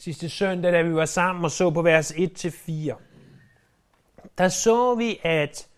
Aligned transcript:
sidste 0.00 0.28
søndag, 0.28 0.72
da 0.72 0.82
vi 0.82 0.94
var 0.94 1.04
sammen 1.04 1.44
og 1.44 1.50
så 1.50 1.70
på 1.70 1.82
vers 1.82 2.12
1-4, 2.12 2.94
der 4.38 4.48
så 4.48 4.94
vi, 4.94 5.20
at 5.22 5.68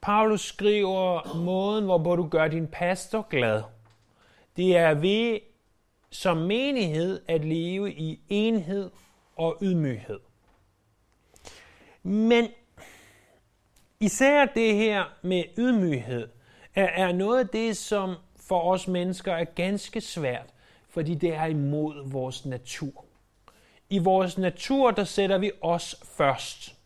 Paulus 0.00 0.40
skriver 0.40 1.36
måden, 1.36 1.84
hvorpå 1.84 2.16
du 2.16 2.28
gør 2.28 2.48
din 2.48 2.66
pastor 2.66 3.26
glad. 3.30 3.62
Det 4.56 4.76
er 4.76 4.94
ved 4.94 5.40
som 6.10 6.36
menighed 6.36 7.22
at 7.28 7.44
leve 7.44 7.92
i 7.92 8.20
enhed 8.28 8.90
og 9.36 9.58
ydmyghed. 9.62 10.20
Men 12.02 12.48
især 14.00 14.44
det 14.44 14.74
her 14.74 15.04
med 15.22 15.44
ydmyghed 15.58 16.28
er, 16.74 16.86
er 16.86 17.12
noget 17.12 17.40
af 17.40 17.48
det, 17.48 17.76
som 17.76 18.14
for 18.48 18.72
os 18.72 18.88
mennesker 18.88 19.32
er 19.32 19.44
ganske 19.44 20.00
svært, 20.00 20.51
fordi 20.92 21.14
det 21.14 21.34
er 21.34 21.44
imod 21.44 22.10
vores 22.10 22.44
natur. 22.44 23.04
I 23.90 23.98
vores 23.98 24.38
natur, 24.38 24.90
der 24.90 25.04
sætter 25.04 25.38
vi 25.38 25.50
os 25.60 25.96
først. 26.04 26.76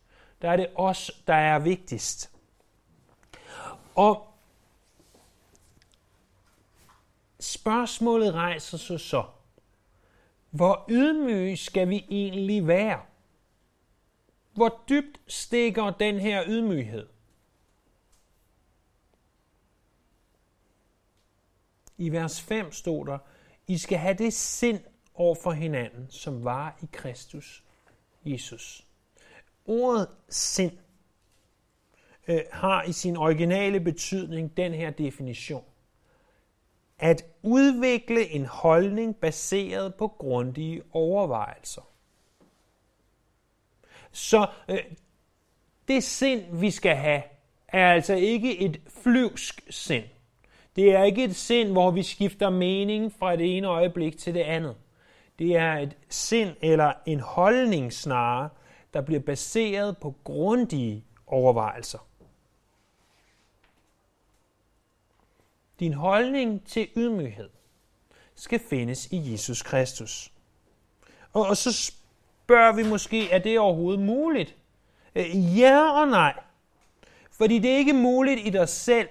Der 0.42 0.50
er 0.50 0.56
det 0.56 0.68
os, 0.74 1.10
der 1.26 1.34
er 1.34 1.58
vigtigst. 1.58 2.32
Og 3.94 4.26
spørgsmålet 7.40 8.34
rejser 8.34 8.78
sig 8.78 9.00
så, 9.00 9.24
hvor 10.50 10.84
ydmyge 10.88 11.56
skal 11.56 11.88
vi 11.88 12.06
egentlig 12.10 12.66
være? 12.66 13.00
Hvor 14.52 14.82
dybt 14.88 15.20
stikker 15.26 15.90
den 15.90 16.18
her 16.18 16.44
ydmyghed? 16.46 17.08
I 21.98 22.12
vers 22.12 22.40
5 22.40 22.72
stod 22.72 23.06
der, 23.06 23.18
i 23.66 23.78
skal 23.78 23.98
have 23.98 24.14
det 24.14 24.32
sind 24.32 24.80
over 25.14 25.34
for 25.34 25.52
hinanden, 25.52 26.06
som 26.10 26.44
var 26.44 26.78
i 26.82 26.86
Kristus 26.92 27.64
Jesus. 28.24 28.86
Ordet 29.66 30.08
sind 30.28 30.72
øh, 32.28 32.40
har 32.52 32.82
i 32.82 32.92
sin 32.92 33.16
originale 33.16 33.80
betydning 33.80 34.56
den 34.56 34.74
her 34.74 34.90
definition. 34.90 35.64
At 36.98 37.24
udvikle 37.42 38.28
en 38.28 38.46
holdning 38.46 39.16
baseret 39.16 39.94
på 39.94 40.08
grundige 40.08 40.82
overvejelser. 40.92 41.82
Så 44.12 44.46
øh, 44.68 44.84
det 45.88 46.04
sind, 46.04 46.60
vi 46.60 46.70
skal 46.70 46.96
have, 46.96 47.22
er 47.68 47.92
altså 47.92 48.14
ikke 48.14 48.58
et 48.58 48.80
flyvsk 48.88 49.66
sind. 49.70 50.04
Det 50.76 50.92
er 50.92 51.02
ikke 51.02 51.24
et 51.24 51.36
sind, 51.36 51.72
hvor 51.72 51.90
vi 51.90 52.02
skifter 52.02 52.50
mening 52.50 53.12
fra 53.18 53.36
det 53.36 53.56
ene 53.56 53.66
øjeblik 53.66 54.18
til 54.18 54.34
det 54.34 54.40
andet. 54.40 54.76
Det 55.38 55.56
er 55.56 55.72
et 55.72 55.96
sind 56.08 56.50
eller 56.60 56.92
en 57.06 57.20
holdning 57.20 57.92
snarere, 57.92 58.48
der 58.94 59.00
bliver 59.00 59.20
baseret 59.20 59.98
på 59.98 60.14
grundige 60.24 61.04
overvejelser. 61.26 61.98
Din 65.80 65.92
holdning 65.92 66.66
til 66.66 66.88
ydmyghed 66.96 67.48
skal 68.34 68.60
findes 68.70 69.06
i 69.12 69.32
Jesus 69.32 69.62
Kristus. 69.62 70.32
Og, 71.32 71.46
og 71.46 71.56
så 71.56 71.72
spørger 71.72 72.72
vi 72.72 72.82
måske, 72.82 73.30
er 73.30 73.38
det 73.38 73.58
overhovedet 73.58 74.00
muligt? 74.00 74.56
Øh, 75.14 75.58
ja 75.58 76.00
og 76.00 76.08
nej. 76.08 76.40
Fordi 77.30 77.58
det 77.58 77.70
er 77.70 77.76
ikke 77.76 77.92
muligt 77.92 78.40
i 78.46 78.50
dig 78.50 78.68
selv 78.68 79.08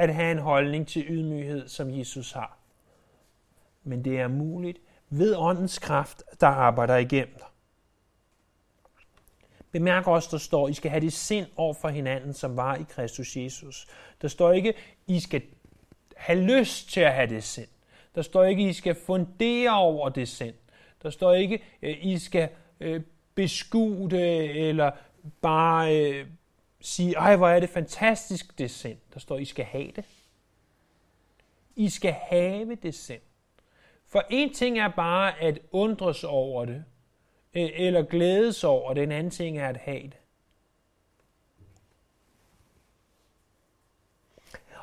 at 0.00 0.14
have 0.14 0.30
en 0.30 0.38
holdning 0.38 0.88
til 0.88 1.04
ydmyghed, 1.08 1.68
som 1.68 1.98
Jesus 1.98 2.32
har. 2.32 2.58
Men 3.84 4.04
det 4.04 4.20
er 4.20 4.28
muligt 4.28 4.78
ved 5.10 5.36
åndens 5.36 5.78
kraft, 5.78 6.22
der 6.40 6.46
arbejder 6.46 6.96
igennem 6.96 7.34
dig. 7.38 7.46
Bemærk 9.72 10.06
også, 10.06 10.28
der 10.32 10.38
står, 10.38 10.68
I 10.68 10.74
skal 10.74 10.90
have 10.90 11.00
det 11.00 11.12
sind 11.12 11.46
over 11.56 11.74
for 11.74 11.88
hinanden, 11.88 12.32
som 12.32 12.56
var 12.56 12.76
i 12.76 12.84
Kristus 12.88 13.36
Jesus. 13.36 13.86
Der 14.22 14.28
står 14.28 14.52
ikke, 14.52 14.74
I 15.06 15.20
skal 15.20 15.42
have 16.16 16.40
lyst 16.40 16.90
til 16.90 17.00
at 17.00 17.12
have 17.12 17.28
det 17.28 17.44
sind. 17.44 17.68
Der 18.14 18.22
står 18.22 18.44
ikke, 18.44 18.68
I 18.68 18.72
skal 18.72 18.94
fundere 18.94 19.80
over 19.80 20.08
det 20.08 20.28
sind. 20.28 20.54
Der 21.02 21.10
står 21.10 21.32
ikke, 21.32 21.62
I 21.82 22.18
skal 22.18 22.48
øh, 22.80 23.02
beskue 23.34 24.10
det, 24.10 24.68
eller 24.68 24.90
bare 25.40 25.96
øh, 25.96 26.26
sige, 26.80 27.14
ej, 27.14 27.36
hvor 27.36 27.48
er 27.48 27.60
det 27.60 27.70
fantastisk, 27.70 28.58
det 28.58 28.70
sind. 28.70 28.98
Der 29.14 29.20
står, 29.20 29.38
I 29.38 29.44
skal 29.44 29.64
have 29.64 29.90
det. 29.96 30.04
I 31.76 31.88
skal 31.88 32.12
have 32.12 32.74
det 32.74 32.94
sind. 32.94 33.20
For 34.06 34.24
en 34.30 34.54
ting 34.54 34.78
er 34.78 34.88
bare 34.88 35.40
at 35.40 35.58
undres 35.72 36.24
over 36.24 36.64
det, 36.64 36.84
øh, 37.54 37.70
eller 37.74 38.02
glædes 38.02 38.64
over 38.64 38.94
det, 38.94 39.02
en 39.02 39.12
anden 39.12 39.30
ting 39.30 39.58
er 39.58 39.68
at 39.68 39.76
have 39.76 40.02
det. 40.02 40.16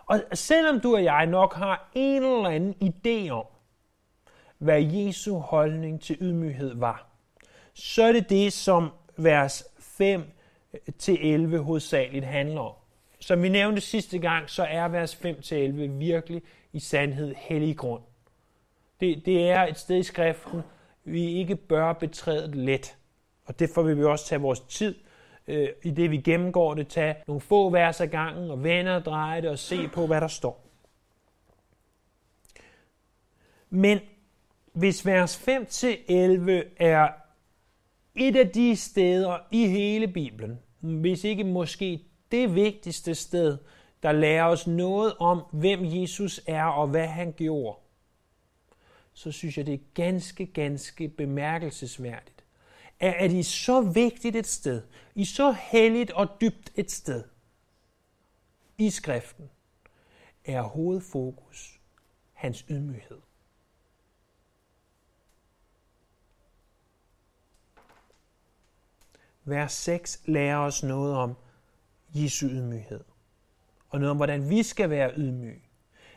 Og 0.05 0.23
selvom 0.33 0.79
du 0.79 0.95
og 0.95 1.03
jeg 1.03 1.25
nok 1.25 1.53
har 1.53 1.89
en 1.95 2.23
eller 2.23 2.49
anden 2.49 2.75
idé 2.83 3.29
om, 3.29 3.45
hvad 4.57 4.83
Jesu 4.83 5.37
holdning 5.37 6.01
til 6.01 6.17
ydmyghed 6.21 6.75
var, 6.75 7.07
så 7.73 8.03
er 8.03 8.11
det 8.11 8.29
det, 8.29 8.53
som 8.53 8.91
vers 9.17 9.63
5 9.79 10.36
til 10.97 11.33
11 11.33 11.57
hovedsageligt 11.57 12.25
handler 12.25 12.61
om. 12.61 12.73
Som 13.19 13.43
vi 13.43 13.49
nævnte 13.49 13.81
sidste 13.81 14.19
gang, 14.19 14.49
så 14.49 14.63
er 14.63 14.87
vers 14.87 15.15
5 15.15 15.41
til 15.41 15.57
11 15.57 15.87
virkelig 15.87 16.41
i 16.73 16.79
sandhed 16.79 17.35
hellig 17.37 17.77
grund. 17.77 18.03
Det, 18.99 19.25
det 19.25 19.49
er 19.49 19.63
et 19.63 19.79
sted 19.79 19.97
i 19.97 20.03
skriften, 20.03 20.61
vi 21.03 21.25
ikke 21.25 21.55
bør 21.55 21.93
betræde 21.93 22.65
let. 22.65 22.97
Og 23.45 23.59
derfor 23.59 23.81
vil 23.81 23.97
vi 23.97 24.03
også 24.03 24.25
tage 24.25 24.41
vores 24.41 24.59
tid 24.59 24.95
øh, 25.47 25.69
i 25.83 25.91
det, 25.91 26.11
vi 26.11 26.17
gennemgår 26.17 26.73
det, 26.73 26.87
tage 26.87 27.15
nogle 27.27 27.41
få 27.41 27.69
vers 27.69 28.01
ad 28.01 28.07
gangen 28.07 28.51
og 28.51 28.63
vende 28.63 28.95
og 28.95 29.05
dreje 29.05 29.41
det 29.41 29.49
og 29.49 29.59
se 29.59 29.87
på, 29.87 30.07
hvad 30.07 30.21
der 30.21 30.27
står. 30.27 30.67
Men 33.69 33.99
hvis 34.73 35.05
vers 35.05 35.47
5-11 35.47 35.51
er 36.77 37.07
et 38.15 38.35
af 38.35 38.49
de 38.49 38.75
steder 38.75 39.37
i 39.51 39.67
hele 39.67 40.07
Bibelen, 40.07 40.59
hvis 40.79 41.23
ikke 41.23 41.43
måske 41.43 42.03
det 42.31 42.55
vigtigste 42.55 43.15
sted, 43.15 43.57
der 44.03 44.11
lærer 44.11 44.45
os 44.45 44.67
noget 44.67 45.13
om, 45.19 45.43
hvem 45.51 45.79
Jesus 45.83 46.41
er 46.47 46.63
og 46.63 46.87
hvad 46.87 47.07
han 47.07 47.33
gjorde, 47.37 47.77
så 49.13 49.31
synes 49.31 49.57
jeg, 49.57 49.65
det 49.65 49.73
er 49.73 49.83
ganske, 49.93 50.45
ganske 50.45 51.07
bemærkelsesværdigt, 51.07 52.43
at 52.99 53.31
i 53.31 53.43
så 53.43 53.81
vigtigt 53.81 54.35
et 54.35 54.47
sted, 54.47 54.81
i 55.15 55.25
så 55.25 55.55
helligt 55.71 56.11
og 56.11 56.27
dybt 56.41 56.71
et 56.75 56.91
sted, 56.91 57.23
i 58.77 58.89
skriften, 58.89 59.49
er 60.45 60.61
hovedfokus 60.61 61.79
hans 62.33 62.65
ydmyghed. 62.69 63.26
Vers 69.49 69.73
6 69.73 70.21
lærer 70.25 70.57
os 70.57 70.83
noget 70.83 71.15
om 71.15 71.35
Jesu 72.13 72.47
ydmyghed. 72.47 73.03
Og 73.89 73.99
noget 73.99 74.11
om, 74.11 74.17
hvordan 74.17 74.49
vi 74.49 74.63
skal 74.63 74.89
være 74.89 75.11
ydmyge. 75.17 75.61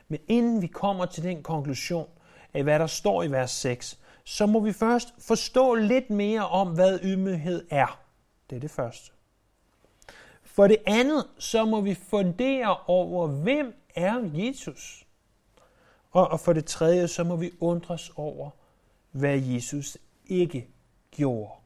Men 0.09 0.21
inden 0.29 0.63
vi 0.63 0.67
kommer 0.67 1.07
til 1.07 1.23
den 1.23 1.43
konklusion 1.43 2.09
af, 2.55 2.63
hvad 2.63 2.79
der 2.79 2.87
står 2.87 3.23
i 3.23 3.31
vers 3.31 3.51
6, 3.51 3.99
så 4.25 4.47
må 4.47 4.61
vi 4.61 4.73
først 4.73 5.15
forstå 5.19 5.75
lidt 5.75 6.11
mere 6.11 6.49
om, 6.49 6.75
hvad 6.75 6.99
ydmyghed 7.03 7.67
er. 7.71 8.01
Det 8.51 8.57
er 8.57 8.61
det 8.61 8.71
første. 8.71 9.11
For 10.43 10.67
det 10.67 10.77
andet, 10.87 11.27
så 11.39 11.65
må 11.65 11.81
vi 11.81 11.95
fundere 11.95 12.77
over, 12.87 13.27
hvem 13.27 13.75
er 13.95 14.31
Jesus? 14.35 15.07
Og, 16.11 16.29
og 16.29 16.41
for 16.41 16.53
det 16.53 16.65
tredje, 16.65 17.09
så 17.09 17.25
må 17.25 17.37
vi 17.37 17.51
undres 17.61 18.13
over, 18.17 18.51
hvad 19.11 19.39
Jesus 19.39 19.99
ikke 20.27 20.69
gjorde. 21.11 21.60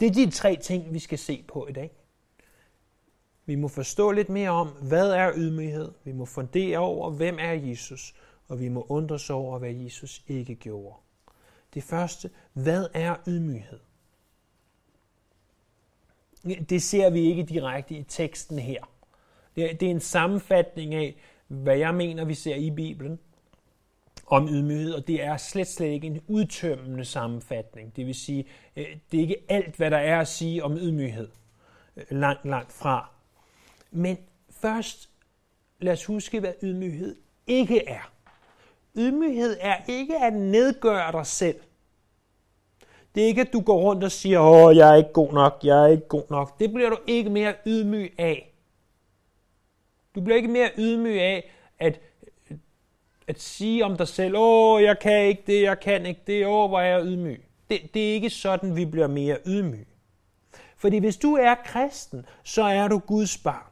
Det 0.00 0.06
er 0.06 0.12
de 0.12 0.30
tre 0.30 0.56
ting, 0.56 0.94
vi 0.94 0.98
skal 0.98 1.18
se 1.18 1.44
på 1.48 1.66
i 1.66 1.72
dag. 1.72 1.90
Vi 3.46 3.54
må 3.54 3.68
forstå 3.68 4.10
lidt 4.10 4.28
mere 4.28 4.50
om, 4.50 4.68
hvad 4.68 5.10
er 5.10 5.32
ydmyghed. 5.36 5.92
Vi 6.04 6.12
må 6.12 6.24
fundere 6.24 6.78
over, 6.78 7.10
hvem 7.10 7.38
er 7.40 7.52
Jesus. 7.52 8.14
Og 8.48 8.60
vi 8.60 8.68
må 8.68 8.86
undres 8.88 9.30
over, 9.30 9.58
hvad 9.58 9.72
Jesus 9.72 10.24
ikke 10.26 10.54
gjorde. 10.54 10.96
Det 11.74 11.82
første, 11.82 12.30
hvad 12.52 12.86
er 12.94 13.16
ydmyghed? 13.28 13.80
Det 16.44 16.82
ser 16.82 17.10
vi 17.10 17.20
ikke 17.20 17.42
direkte 17.42 17.94
i 17.94 18.02
teksten 18.02 18.58
her. 18.58 18.90
Det 19.56 19.82
er 19.82 19.90
en 19.90 20.00
sammenfatning 20.00 20.94
af, 20.94 21.16
hvad 21.48 21.76
jeg 21.76 21.94
mener, 21.94 22.24
vi 22.24 22.34
ser 22.34 22.54
i 22.54 22.70
Bibelen 22.70 23.18
om 24.30 24.48
ydmyghed, 24.48 24.94
og 24.94 25.06
det 25.06 25.22
er 25.22 25.36
slet 25.36 25.68
slet 25.68 25.86
ikke 25.86 26.06
en 26.06 26.20
udtømmende 26.28 27.04
sammenfatning. 27.04 27.96
Det 27.96 28.06
vil 28.06 28.14
sige, 28.14 28.46
øh, 28.76 28.86
det 29.12 29.18
er 29.18 29.22
ikke 29.22 29.44
alt, 29.48 29.76
hvad 29.76 29.90
der 29.90 29.96
er 29.98 30.20
at 30.20 30.28
sige 30.28 30.64
om 30.64 30.76
ydmyghed. 30.76 31.28
Øh, 31.96 32.04
langt, 32.10 32.44
langt 32.44 32.72
fra. 32.72 33.10
Men 33.90 34.18
først, 34.50 35.10
lad 35.80 35.92
os 35.92 36.04
huske, 36.04 36.40
hvad 36.40 36.52
ydmyghed 36.62 37.16
ikke 37.46 37.88
er. 37.88 38.12
ydmyghed 38.96 39.56
er 39.60 39.76
ikke 39.88 40.18
at 40.18 40.32
nedgøre 40.32 41.12
dig 41.12 41.26
selv. 41.26 41.60
Det 43.14 43.22
er 43.22 43.26
ikke, 43.26 43.40
at 43.40 43.52
du 43.52 43.60
går 43.60 43.80
rundt 43.80 44.04
og 44.04 44.12
siger, 44.12 44.40
åh, 44.40 44.76
jeg 44.76 44.90
er 44.90 44.94
ikke 44.94 45.12
god 45.12 45.32
nok, 45.32 45.60
jeg 45.62 45.84
er 45.84 45.86
ikke 45.86 46.08
god 46.08 46.24
nok. 46.30 46.60
Det 46.60 46.72
bliver 46.72 46.90
du 46.90 46.98
ikke 47.06 47.30
mere 47.30 47.54
ydmyg 47.66 48.14
af. 48.18 48.54
Du 50.14 50.20
bliver 50.20 50.36
ikke 50.36 50.48
mere 50.48 50.70
ydmyg 50.78 51.20
af 51.20 51.50
at, 51.78 52.00
at 53.30 53.40
sige 53.40 53.84
om 53.84 53.96
dig 53.96 54.08
selv, 54.08 54.34
åh, 54.36 54.82
jeg 54.82 54.98
kan 54.98 55.24
ikke 55.24 55.42
det, 55.46 55.62
jeg 55.62 55.80
kan 55.80 56.06
ikke 56.06 56.20
det, 56.26 56.46
åh, 56.46 56.68
hvor 56.68 56.80
er 56.80 56.96
jeg 56.96 57.04
ydmyg. 57.04 57.44
Det, 57.70 57.80
det 57.94 58.10
er 58.10 58.14
ikke 58.14 58.30
sådan, 58.30 58.76
vi 58.76 58.84
bliver 58.84 59.06
mere 59.06 59.36
ydmyg. 59.46 59.86
Fordi 60.76 60.98
hvis 60.98 61.16
du 61.16 61.34
er 61.34 61.54
kristen, 61.64 62.26
så 62.42 62.62
er 62.62 62.88
du 62.88 62.98
Guds 62.98 63.38
barn. 63.38 63.66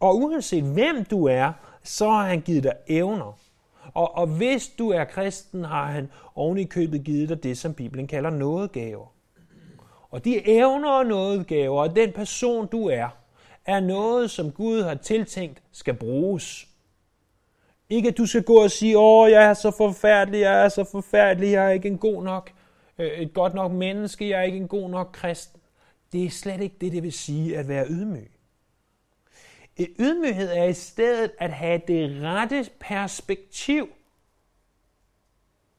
Og 0.00 0.16
uanset 0.16 0.64
hvem 0.64 1.04
du 1.04 1.26
er, 1.26 1.52
så 1.82 2.10
har 2.10 2.28
han 2.28 2.40
givet 2.40 2.62
dig 2.62 2.72
evner. 2.86 3.38
Og, 3.94 4.16
og 4.16 4.26
hvis 4.26 4.68
du 4.68 4.90
er 4.90 5.04
kristen, 5.04 5.64
har 5.64 5.86
han 5.86 6.10
oven 6.34 6.58
i 6.58 6.64
købet 6.64 7.04
givet 7.04 7.28
dig 7.28 7.42
det, 7.42 7.58
som 7.58 7.74
Bibelen 7.74 8.06
kalder 8.06 8.30
nådegaver. 8.30 9.06
Og 10.10 10.24
de 10.24 10.48
evner 10.48 10.90
og 10.90 11.06
nådegaver, 11.06 11.80
og 11.80 11.96
den 11.96 12.12
person 12.12 12.66
du 12.66 12.86
er, 12.88 13.08
er 13.66 13.80
noget, 13.80 14.30
som 14.30 14.52
Gud 14.52 14.82
har 14.82 14.94
tiltænkt 14.94 15.62
skal 15.72 15.94
bruges. 15.94 16.68
Ikke 17.92 18.08
at 18.08 18.18
du 18.18 18.26
skal 18.26 18.42
gå 18.42 18.62
og 18.62 18.70
sige, 18.70 18.98
åh, 18.98 19.30
jeg 19.30 19.44
er 19.44 19.54
så 19.54 19.70
forfærdelig, 19.70 20.40
jeg 20.40 20.64
er 20.64 20.68
så 20.68 20.84
forfærdelig, 20.84 21.52
jeg 21.52 21.66
er 21.66 21.70
ikke 21.70 21.88
en 21.88 21.98
god 21.98 22.22
nok, 22.22 22.52
øh, 22.98 23.10
et 23.10 23.34
godt 23.34 23.54
nok 23.54 23.72
menneske, 23.72 24.28
jeg 24.28 24.38
er 24.38 24.42
ikke 24.42 24.58
en 24.58 24.68
god 24.68 24.90
nok 24.90 25.10
kristen. 25.12 25.60
Det 26.12 26.24
er 26.24 26.30
slet 26.30 26.60
ikke 26.60 26.76
det, 26.80 26.92
det 26.92 27.02
vil 27.02 27.12
sige 27.12 27.58
at 27.58 27.68
være 27.68 27.86
ydmyg. 27.88 28.30
Et 29.76 29.94
ydmyghed 29.98 30.50
er 30.52 30.64
i 30.64 30.72
stedet 30.72 31.32
at 31.38 31.52
have 31.52 31.80
det 31.88 32.22
rette 32.22 32.70
perspektiv 32.80 33.88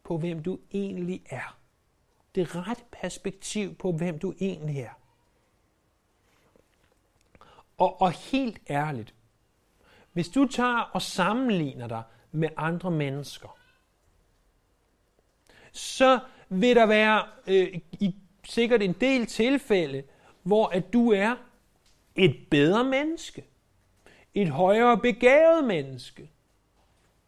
på, 0.04 0.18
hvem 0.18 0.44
du 0.44 0.60
egentlig 0.74 1.24
er. 1.30 1.58
Det 2.36 2.56
rette 2.56 2.84
perspektiv 2.92 3.76
på, 3.76 3.92
hvem 3.92 4.20
du 4.20 4.34
egentlig 4.40 4.80
er. 4.80 5.00
Og, 7.78 8.02
og 8.02 8.12
helt 8.12 8.62
ærligt, 8.70 9.14
hvis 10.14 10.30
du 10.30 10.46
tager 10.46 10.80
og 10.94 11.02
sammenligner 11.02 11.88
dig 11.88 12.04
med 12.32 12.50
andre 12.58 12.92
mennesker, 12.92 13.58
så 15.72 16.20
vil 16.50 16.76
der 16.76 16.86
være 16.86 17.24
øh, 17.48 17.80
i 17.92 18.16
sikkert 18.44 18.82
en 18.82 18.94
del 18.94 19.26
tilfælde, 19.26 20.04
hvor 20.44 20.68
at 20.68 20.94
du 20.94 21.12
er 21.12 21.36
et 22.16 22.36
bedre 22.52 22.84
menneske, 22.84 23.44
et 24.34 24.50
højere 24.50 24.98
begavet 24.98 25.64
menneske, 25.64 26.30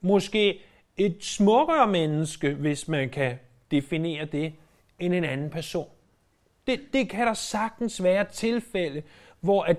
måske 0.02 0.62
et 0.98 1.24
smukkere 1.24 1.88
menneske, 1.88 2.54
hvis 2.54 2.88
man 2.88 3.10
kan 3.10 3.40
definere 3.72 4.26
det, 4.26 4.54
end 5.00 5.14
en 5.14 5.24
anden 5.24 5.50
person. 5.50 5.90
Det, 6.68 6.82
det 6.94 7.10
kan 7.10 7.28
der 7.28 7.34
sagtens 7.34 8.04
være 8.04 8.26
tilfælde, 8.32 9.04
hvor 9.40 9.64
at, 9.64 9.78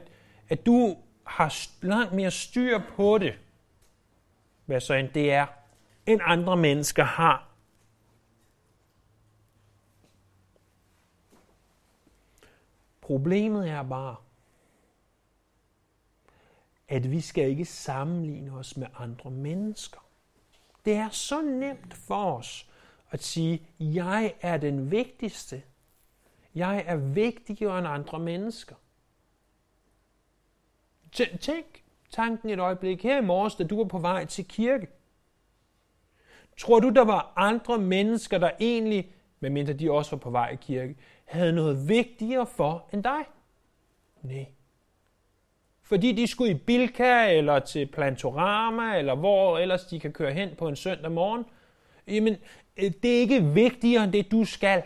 at 0.49 0.67
du 0.67 0.97
har 1.27 1.69
langt 1.83 2.13
mere 2.13 2.31
styr 2.31 2.79
på 2.97 3.19
det, 3.19 3.39
hvad 4.65 4.81
så 4.81 4.95
end 4.95 5.09
det 5.09 5.33
er, 5.33 5.47
end 6.07 6.21
andre 6.25 6.57
mennesker 6.57 7.05
har. 7.05 7.49
Problemet 13.01 13.71
er 13.71 13.83
bare, 13.83 14.17
at 16.89 17.11
vi 17.11 17.21
skal 17.21 17.49
ikke 17.49 17.65
sammenligne 17.65 18.53
os 18.53 18.77
med 18.77 18.87
andre 18.99 19.31
mennesker. 19.31 20.01
Det 20.85 20.95
er 20.95 21.11
så 21.11 21.43
nemt 21.43 21.95
for 21.95 22.37
os 22.39 22.71
at 23.11 23.23
sige, 23.23 23.67
jeg 23.81 24.35
er 24.41 24.57
den 24.57 24.91
vigtigste. 24.91 25.63
Jeg 26.55 26.85
er 26.87 26.97
vigtigere 26.97 27.79
end 27.79 27.87
andre 27.89 28.19
mennesker. 28.19 28.75
Tænk 31.13 31.85
tanken 32.11 32.51
et 32.51 32.59
øjeblik 32.59 33.03
her 33.03 33.19
i 33.19 33.25
morges, 33.25 33.55
da 33.55 33.65
du 33.65 33.77
var 33.77 33.85
på 33.85 33.99
vej 33.99 34.25
til 34.25 34.49
kirke. 34.49 34.87
Tror 36.59 36.81
du, 36.81 36.89
der 36.89 37.05
var 37.05 37.33
andre 37.37 37.79
mennesker, 37.79 38.39
der 38.39 38.51
egentlig, 38.61 39.13
medmindre 39.41 39.73
de 39.73 39.91
også 39.91 40.11
var 40.11 40.21
på 40.21 40.31
vej 40.31 40.51
i 40.51 40.57
kirke, 40.61 40.97
havde 41.25 41.53
noget 41.53 41.89
vigtigere 41.89 42.47
for 42.47 42.89
end 42.93 43.05
dig? 43.05 43.25
Nej. 44.23 44.47
Fordi 45.83 46.13
de 46.13 46.27
skulle 46.27 46.51
i 46.51 46.55
Bilka, 46.55 47.37
eller 47.37 47.59
til 47.59 47.87
Plantorama, 47.87 48.99
eller 48.99 49.15
hvor 49.15 49.59
ellers 49.59 49.85
de 49.85 50.01
kan 50.01 50.13
køre 50.13 50.33
hen 50.33 50.51
på 50.59 50.69
en 50.69 50.77
søndag 50.77 51.13
morgen. 51.13 51.45
Jamen, 52.09 52.37
øh, 52.77 52.93
det 53.03 53.17
er 53.17 53.21
ikke 53.21 53.45
vigtigere 53.45 54.05
end 54.05 54.13
det, 54.13 54.31
du 54.31 54.45
skal. 54.45 54.83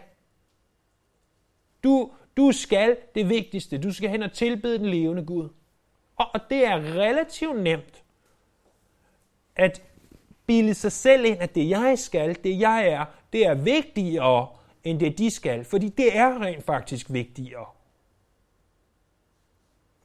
Du, 1.84 2.12
du 2.36 2.52
skal 2.52 2.96
det 3.14 3.28
vigtigste. 3.28 3.78
Du 3.78 3.92
skal 3.92 4.10
hen 4.10 4.22
og 4.22 4.32
tilbede 4.32 4.78
den 4.78 4.86
levende 4.86 5.24
Gud. 5.24 5.48
Og 6.24 6.40
det 6.50 6.66
er 6.66 6.76
relativt 6.76 7.62
nemt 7.62 8.04
at 9.56 9.82
bilde 10.46 10.74
sig 10.74 10.92
selv 10.92 11.24
ind, 11.24 11.38
at 11.38 11.54
det 11.54 11.68
jeg 11.68 11.98
skal, 11.98 12.44
det 12.44 12.60
jeg 12.60 12.88
er, 12.88 13.04
det 13.32 13.46
er 13.46 13.54
vigtigere 13.54 14.48
end 14.84 15.00
det 15.00 15.18
de 15.18 15.30
skal. 15.30 15.64
Fordi 15.64 15.88
det 15.88 16.16
er 16.16 16.42
rent 16.42 16.64
faktisk 16.64 17.12
vigtigere. 17.12 17.66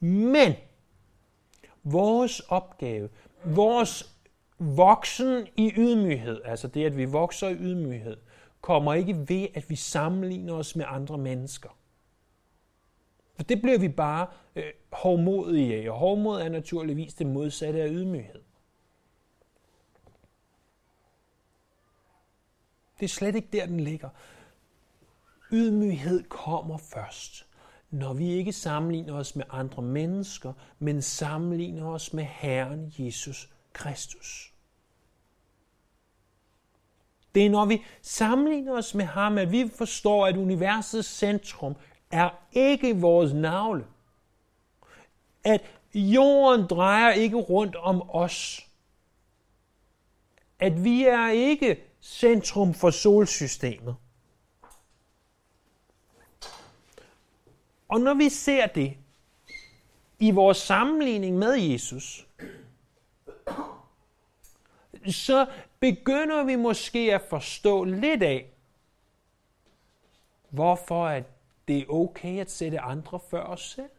Men 0.00 0.54
vores 1.84 2.40
opgave, 2.40 3.08
vores 3.44 4.16
voksen 4.58 5.46
i 5.56 5.72
ydmyghed, 5.76 6.40
altså 6.44 6.68
det, 6.68 6.84
at 6.84 6.96
vi 6.96 7.04
vokser 7.04 7.48
i 7.48 7.54
ydmyghed, 7.54 8.16
kommer 8.60 8.94
ikke 8.94 9.28
ved, 9.28 9.48
at 9.54 9.70
vi 9.70 9.76
sammenligner 9.76 10.54
os 10.54 10.76
med 10.76 10.84
andre 10.88 11.18
mennesker. 11.18 11.68
For 13.36 13.42
det 13.42 13.62
bliver 13.62 13.78
vi 13.78 13.88
bare 13.88 14.26
øh, 14.56 14.72
hårdmodige 14.92 15.76
af, 15.76 15.90
og 15.90 15.98
hårdmod 15.98 16.40
er 16.40 16.48
naturligvis 16.48 17.14
det 17.14 17.26
modsatte 17.26 17.82
af 17.82 17.88
ydmyghed. 17.90 18.42
Det 23.00 23.04
er 23.04 23.08
slet 23.08 23.34
ikke 23.34 23.48
der, 23.52 23.66
den 23.66 23.80
ligger. 23.80 24.08
Ydmyghed 25.52 26.22
kommer 26.22 26.78
først, 26.78 27.46
når 27.90 28.12
vi 28.12 28.28
ikke 28.30 28.52
sammenligner 28.52 29.14
os 29.14 29.36
med 29.36 29.44
andre 29.50 29.82
mennesker, 29.82 30.52
men 30.78 31.02
sammenligner 31.02 31.86
os 31.88 32.12
med 32.12 32.24
Herren 32.24 32.92
Jesus 32.98 33.50
Kristus. 33.72 34.52
Det 37.34 37.46
er, 37.46 37.50
når 37.50 37.64
vi 37.64 37.82
sammenligner 38.02 38.72
os 38.72 38.94
med 38.94 39.04
ham, 39.04 39.38
at 39.38 39.52
vi 39.52 39.70
forstår, 39.74 40.26
at 40.26 40.36
universets 40.36 41.08
centrum 41.08 41.76
er 42.10 42.30
ikke 42.52 43.00
vores 43.00 43.32
navle. 43.32 43.86
At 45.44 45.62
jorden 45.94 46.66
drejer 46.66 47.12
ikke 47.12 47.36
rundt 47.36 47.76
om 47.76 48.10
os. 48.10 48.66
At 50.58 50.84
vi 50.84 51.04
er 51.04 51.28
ikke 51.28 51.84
centrum 52.00 52.74
for 52.74 52.90
solsystemet. 52.90 53.96
Og 57.88 58.00
når 58.00 58.14
vi 58.14 58.28
ser 58.28 58.66
det 58.66 58.96
i 60.18 60.30
vores 60.30 60.56
sammenligning 60.56 61.38
med 61.38 61.52
Jesus, 61.52 62.26
så 65.10 65.46
begynder 65.80 66.44
vi 66.44 66.56
måske 66.56 67.14
at 67.14 67.22
forstå 67.30 67.84
lidt 67.84 68.22
af, 68.22 68.46
hvorfor 70.50 71.06
at 71.06 71.24
det 71.68 71.78
er 71.78 71.86
okay 71.88 72.40
at 72.40 72.50
sætte 72.50 72.80
andre 72.80 73.20
før 73.30 73.42
os 73.42 73.70
selv. 73.70 73.90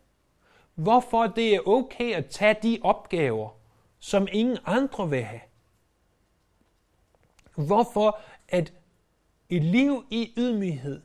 Hvorfor 0.75 1.27
det 1.27 1.55
er 1.55 1.67
okay 1.67 2.13
at 2.13 2.29
tage 2.29 2.57
de 2.63 2.79
opgaver, 2.81 3.50
som 4.00 4.27
ingen 4.31 4.57
andre 4.65 5.09
vil 5.09 5.24
have. 5.24 5.41
Hvorfor 7.55 8.19
at 8.47 8.74
et 9.50 9.63
liv 9.63 10.05
i 10.12 10.33
ydmyghed 10.38 11.01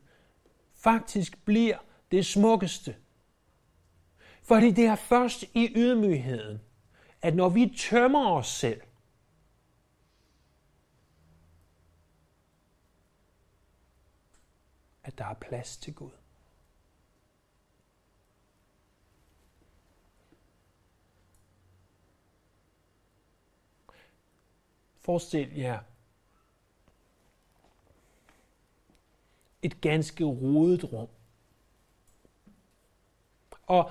faktisk 0.75 1.45
bliver 1.45 1.79
det 2.11 2.27
smukkeste. 2.27 2.97
Fordi 4.43 4.71
det 4.71 4.87
er 4.87 4.97
først 4.97 5.43
i 5.55 5.73
ydmygheden, 5.77 6.61
at 7.23 7.37
når 7.37 7.49
vi 7.49 7.75
tømmer 7.79 8.31
os 8.31 8.49
selv, 8.49 8.81
at 15.05 15.19
der 15.19 15.25
er 15.25 15.35
plads 15.35 15.77
til 15.77 15.95
Gud. 15.95 16.22
Forestil 25.03 25.57
jer 25.57 25.79
et 29.63 29.81
ganske 29.81 30.25
rodet 30.25 30.93
rum. 30.93 31.09
Og 33.67 33.91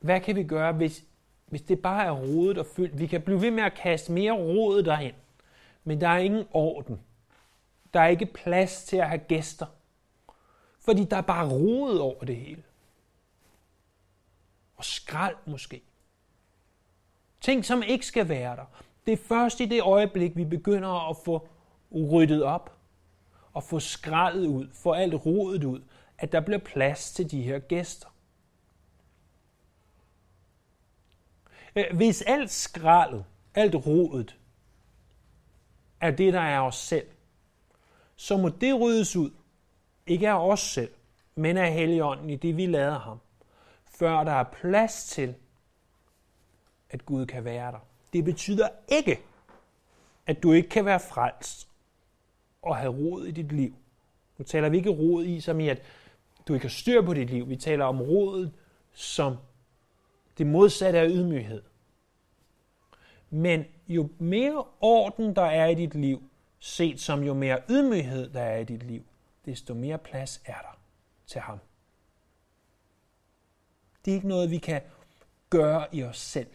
hvad 0.00 0.20
kan 0.20 0.36
vi 0.36 0.44
gøre, 0.44 0.72
hvis 0.72 1.04
hvis 1.46 1.62
det 1.62 1.82
bare 1.82 2.04
er 2.04 2.10
rodet 2.10 2.58
og 2.58 2.66
fyldt, 2.66 2.98
vi 2.98 3.06
kan 3.06 3.22
blive 3.22 3.40
ved 3.40 3.50
med 3.50 3.62
at 3.62 3.74
kaste 3.74 4.12
mere 4.12 4.32
rod 4.32 4.82
derind, 4.82 5.14
men 5.84 6.00
der 6.00 6.08
er 6.08 6.18
ingen 6.18 6.46
orden. 6.50 7.00
Der 7.94 8.00
er 8.00 8.08
ikke 8.08 8.26
plads 8.26 8.84
til 8.84 8.96
at 8.96 9.08
have 9.08 9.18
gæster. 9.28 9.66
Fordi 10.80 11.04
der 11.04 11.16
er 11.16 11.20
bare 11.20 11.50
rodet 11.50 12.00
over 12.00 12.24
det 12.24 12.36
hele. 12.36 12.62
Og 14.76 14.84
skrald 14.84 15.36
måske. 15.46 15.82
Ting, 17.44 17.64
som 17.64 17.82
ikke 17.82 18.06
skal 18.06 18.28
være 18.28 18.56
der. 18.56 18.64
Det 19.06 19.12
er 19.12 19.16
først 19.16 19.60
i 19.60 19.66
det 19.66 19.82
øjeblik, 19.82 20.36
vi 20.36 20.44
begynder 20.44 21.10
at 21.10 21.16
få 21.24 21.48
ryddet 21.94 22.42
op 22.42 22.76
og 23.52 23.62
få 23.62 23.80
skraldet 23.80 24.46
ud, 24.46 24.68
få 24.72 24.92
alt 24.92 25.26
rodet 25.26 25.64
ud, 25.64 25.82
at 26.18 26.32
der 26.32 26.40
bliver 26.40 26.58
plads 26.58 27.12
til 27.12 27.30
de 27.30 27.42
her 27.42 27.58
gæster. 27.58 28.08
Øh, 31.76 31.84
hvis 31.96 32.22
alt 32.22 32.50
skraldet, 32.50 33.24
alt 33.54 33.74
rodet, 33.74 34.36
er 36.00 36.10
det, 36.10 36.32
der 36.32 36.40
er 36.40 36.60
os 36.60 36.76
selv, 36.76 37.06
så 38.16 38.36
må 38.36 38.48
det 38.48 38.80
ryddes 38.80 39.16
ud, 39.16 39.30
ikke 40.06 40.30
af 40.30 40.48
os 40.48 40.60
selv, 40.60 40.92
men 41.34 41.56
af 41.56 41.72
Helligånden 41.72 42.30
i 42.30 42.36
det, 42.36 42.56
vi 42.56 42.66
lader 42.66 42.98
ham, 42.98 43.18
før 43.84 44.24
der 44.24 44.32
er 44.32 44.44
plads 44.44 45.04
til, 45.04 45.34
at 46.90 47.06
Gud 47.06 47.26
kan 47.26 47.44
være 47.44 47.72
der. 47.72 47.86
Det 48.12 48.24
betyder 48.24 48.68
ikke, 48.88 49.20
at 50.26 50.42
du 50.42 50.52
ikke 50.52 50.68
kan 50.68 50.84
være 50.84 51.00
frelst 51.00 51.68
og 52.62 52.76
have 52.76 52.92
rod 52.92 53.24
i 53.24 53.30
dit 53.30 53.52
liv. 53.52 53.74
Nu 54.38 54.44
taler 54.44 54.68
vi 54.68 54.76
ikke 54.76 54.90
rod 54.90 55.24
i, 55.24 55.40
som 55.40 55.60
i, 55.60 55.68
at 55.68 55.82
du 56.48 56.54
ikke 56.54 56.64
har 56.64 56.70
styr 56.70 57.02
på 57.02 57.14
dit 57.14 57.30
liv. 57.30 57.48
Vi 57.48 57.56
taler 57.56 57.84
om 57.84 58.00
rodet 58.00 58.52
som 58.92 59.36
det 60.38 60.46
modsatte 60.46 60.98
af 60.98 61.08
ydmyghed. 61.08 61.62
Men 63.30 63.64
jo 63.88 64.08
mere 64.18 64.64
orden 64.80 65.36
der 65.36 65.42
er 65.42 65.66
i 65.66 65.74
dit 65.74 65.94
liv, 65.94 66.22
set 66.58 67.00
som 67.00 67.22
jo 67.22 67.34
mere 67.34 67.60
ydmyghed 67.70 68.30
der 68.30 68.40
er 68.40 68.58
i 68.58 68.64
dit 68.64 68.82
liv, 68.82 69.02
desto 69.44 69.74
mere 69.74 69.98
plads 69.98 70.42
er 70.44 70.58
der 70.58 70.78
til 71.26 71.40
ham. 71.40 71.58
Det 74.04 74.10
er 74.10 74.14
ikke 74.14 74.28
noget, 74.28 74.50
vi 74.50 74.58
kan 74.58 74.82
gøre 75.50 75.94
i 75.94 76.02
os 76.02 76.18
selv. 76.18 76.48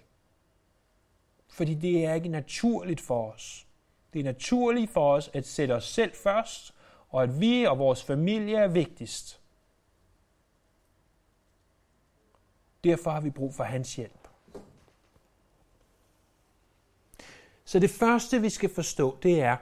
Fordi 1.60 1.74
det 1.74 2.06
er 2.06 2.13
ikke 2.13 2.30
naturligt 2.30 3.01
for 3.01 3.32
os. 3.32 3.68
Det 4.13 4.20
er 4.20 4.24
naturligt 4.24 4.92
for 4.92 5.13
os 5.13 5.30
at 5.34 5.48
sætte 5.48 5.72
os 5.72 5.86
selv 5.86 6.13
først, 6.16 6.75
og 7.10 7.24
at 7.24 7.39
vi 7.39 7.63
og 7.63 7.80
vores 7.80 8.04
familie 8.04 8.58
er 8.58 8.68
vigtigst. 8.68 9.42
Derfor 12.84 13.12
har 13.12 13.22
vi 13.22 13.30
brug 13.30 13.54
for 13.54 13.63
hans 13.63 13.96
hjælp. 13.96 14.28
Så 17.66 17.80
det 17.80 17.89
første, 17.89 18.42
vi 18.42 18.50
skal 18.50 18.74
forstå, 18.74 19.18
det 19.24 19.42
er, 19.42 19.58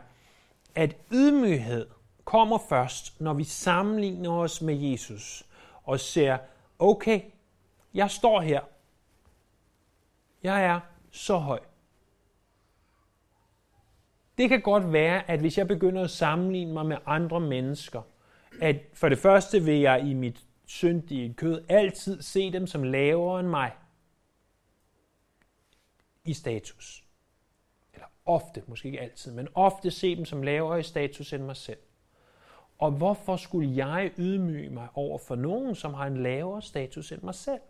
at 0.76 0.96
ydmyghed 1.12 1.88
kommer 2.26 2.58
først, 2.70 3.22
når 3.22 3.34
vi 3.34 3.44
sammenligner 3.44 4.32
os 4.32 4.62
med 4.62 4.76
Jesus 4.76 5.46
og 5.84 6.00
ser, 6.00 6.38
okay, 6.80 7.22
jeg 7.94 8.12
står 8.12 8.42
her. 8.42 8.62
Jeg 10.44 10.64
er 10.64 10.80
så 11.12 11.38
høj. 11.38 11.60
Det 14.38 14.50
kan 14.50 14.62
godt 14.62 14.94
være, 14.94 15.32
at 15.32 15.40
hvis 15.40 15.58
jeg 15.58 15.68
begynder 15.68 16.04
at 16.04 16.10
sammenligne 16.10 16.74
mig 16.74 16.86
med 16.86 16.98
andre 17.06 17.40
mennesker, 17.40 18.02
at 18.62 18.76
for 18.94 19.10
det 19.10 19.18
første 19.18 19.64
vil 19.64 19.80
jeg 19.80 20.08
i 20.08 20.14
mit 20.14 20.46
syndige 20.66 21.34
kød 21.34 21.64
altid 21.70 22.22
se 22.22 22.52
dem 22.52 22.68
som 22.68 22.84
lavere 22.84 23.40
end 23.40 23.48
mig 23.48 23.72
i 26.24 26.34
status. 26.34 27.04
Eller 27.94 28.08
ofte, 28.26 28.64
måske 28.68 28.86
ikke 28.86 29.02
altid, 29.02 29.32
men 29.32 29.48
ofte 29.56 29.92
se 29.92 30.16
dem 30.16 30.26
som 30.26 30.44
lavere 30.44 30.80
i 30.80 30.84
status 30.84 31.34
end 31.34 31.44
mig 31.44 31.56
selv. 31.56 31.80
Og 32.78 32.92
hvorfor 32.92 33.36
skulle 33.36 33.76
jeg 33.76 34.12
ydmyge 34.18 34.70
mig 34.70 34.88
over 34.94 35.18
for 35.18 35.36
nogen, 35.36 35.76
som 35.76 35.94
har 35.94 36.08
en 36.08 36.24
lavere 36.24 36.62
status 36.62 37.12
end 37.12 37.22
mig 37.22 37.36
selv? 37.36 37.62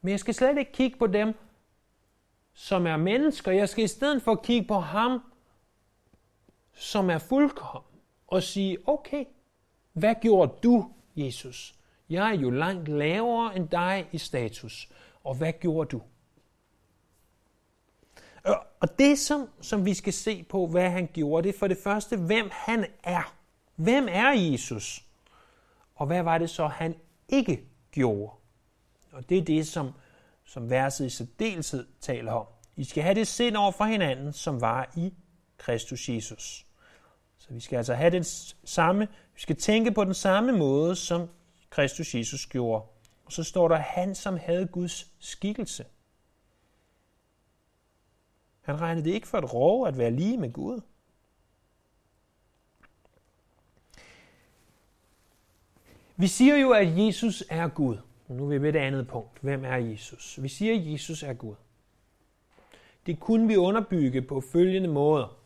Men 0.00 0.10
jeg 0.10 0.20
skal 0.20 0.34
slet 0.34 0.58
ikke 0.58 0.72
kigge 0.72 0.98
på 0.98 1.06
dem, 1.06 1.34
som 2.60 2.86
er 2.86 2.96
mennesker. 2.96 3.52
Jeg 3.52 3.68
skal 3.68 3.84
i 3.84 3.88
stedet 3.88 4.22
for 4.22 4.34
kigge 4.34 4.66
på 4.68 4.78
ham, 4.78 5.20
som 6.74 7.10
er 7.10 7.18
fuldkommen, 7.18 8.00
og 8.26 8.42
sige, 8.42 8.78
okay, 8.88 9.24
hvad 9.92 10.14
gjorde 10.22 10.52
du, 10.62 10.90
Jesus? 11.16 11.74
Jeg 12.10 12.30
er 12.30 12.40
jo 12.40 12.50
langt 12.50 12.88
lavere 12.88 13.56
end 13.56 13.68
dig 13.68 14.08
i 14.12 14.18
status. 14.18 14.88
Og 15.24 15.34
hvad 15.34 15.52
gjorde 15.52 15.88
du? 15.88 16.02
Og 18.80 18.98
det, 18.98 19.18
som, 19.18 19.48
som 19.60 19.84
vi 19.84 19.94
skal 19.94 20.12
se 20.12 20.42
på, 20.42 20.66
hvad 20.66 20.90
han 20.90 21.08
gjorde, 21.12 21.48
det 21.48 21.54
er 21.54 21.58
for 21.58 21.68
det 21.68 21.78
første, 21.84 22.16
hvem 22.16 22.48
han 22.52 22.86
er. 23.02 23.34
Hvem 23.76 24.08
er 24.10 24.30
Jesus? 24.30 25.04
Og 25.94 26.06
hvad 26.06 26.22
var 26.22 26.38
det 26.38 26.50
så, 26.50 26.66
han 26.66 26.94
ikke 27.28 27.64
gjorde? 27.90 28.32
Og 29.12 29.28
det 29.28 29.38
er 29.38 29.42
det, 29.42 29.68
som, 29.68 29.92
som 30.50 30.70
verset 30.70 31.06
i 31.06 31.10
særdeleshed 31.10 31.86
taler 32.00 32.32
om. 32.32 32.46
I 32.76 32.84
skal 32.84 33.02
have 33.02 33.14
det 33.14 33.26
sind 33.26 33.56
over 33.56 33.72
for 33.72 33.84
hinanden, 33.84 34.32
som 34.32 34.60
var 34.60 34.92
i 34.96 35.14
Kristus 35.58 36.08
Jesus. 36.08 36.66
Så 37.38 37.48
vi 37.50 37.60
skal 37.60 37.76
altså 37.76 37.94
have 37.94 38.10
den 38.10 38.24
samme, 38.64 39.08
vi 39.34 39.40
skal 39.40 39.56
tænke 39.56 39.92
på 39.92 40.04
den 40.04 40.14
samme 40.14 40.52
måde, 40.52 40.96
som 40.96 41.28
Kristus 41.70 42.14
Jesus 42.14 42.46
gjorde. 42.46 42.84
Og 43.24 43.32
så 43.32 43.44
står 43.44 43.68
der, 43.68 43.76
han 43.76 44.14
som 44.14 44.36
havde 44.36 44.66
Guds 44.66 45.06
skikkelse. 45.18 45.84
Han 48.60 48.80
regnede 48.80 49.04
det 49.04 49.14
ikke 49.14 49.28
for 49.28 49.38
et 49.38 49.54
rov 49.54 49.86
at 49.86 49.98
være 49.98 50.10
lige 50.10 50.36
med 50.36 50.52
Gud. 50.52 50.80
Vi 56.16 56.26
siger 56.26 56.56
jo, 56.56 56.70
at 56.70 56.98
Jesus 56.98 57.44
er 57.50 57.68
Gud. 57.68 57.98
Nu 58.30 58.44
er 58.44 58.48
vi 58.48 58.62
ved 58.62 58.72
det 58.72 58.78
andet 58.78 59.08
punkt. 59.08 59.38
Hvem 59.40 59.64
er 59.64 59.76
Jesus? 59.76 60.38
Vi 60.42 60.48
siger, 60.48 60.74
at 60.74 60.92
Jesus 60.92 61.22
er 61.22 61.32
Gud. 61.32 61.54
Det 63.06 63.20
kunne 63.20 63.48
vi 63.48 63.56
underbygge 63.56 64.22
på 64.22 64.40
følgende 64.40 64.88
måder. 64.88 65.36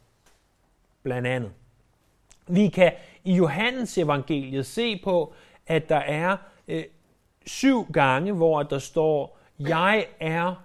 Blandt 1.02 1.28
andet. 1.28 1.52
Vi 2.48 2.68
kan 2.68 2.92
i 3.24 3.34
Johannes 3.34 3.98
evangeliet 3.98 4.66
se 4.66 5.00
på, 5.04 5.34
at 5.66 5.88
der 5.88 5.96
er 5.96 6.36
øh, 6.68 6.84
syv 7.46 7.92
gange, 7.92 8.32
hvor 8.32 8.62
der 8.62 8.78
står, 8.78 9.38
jeg 9.58 10.06
er, 10.20 10.64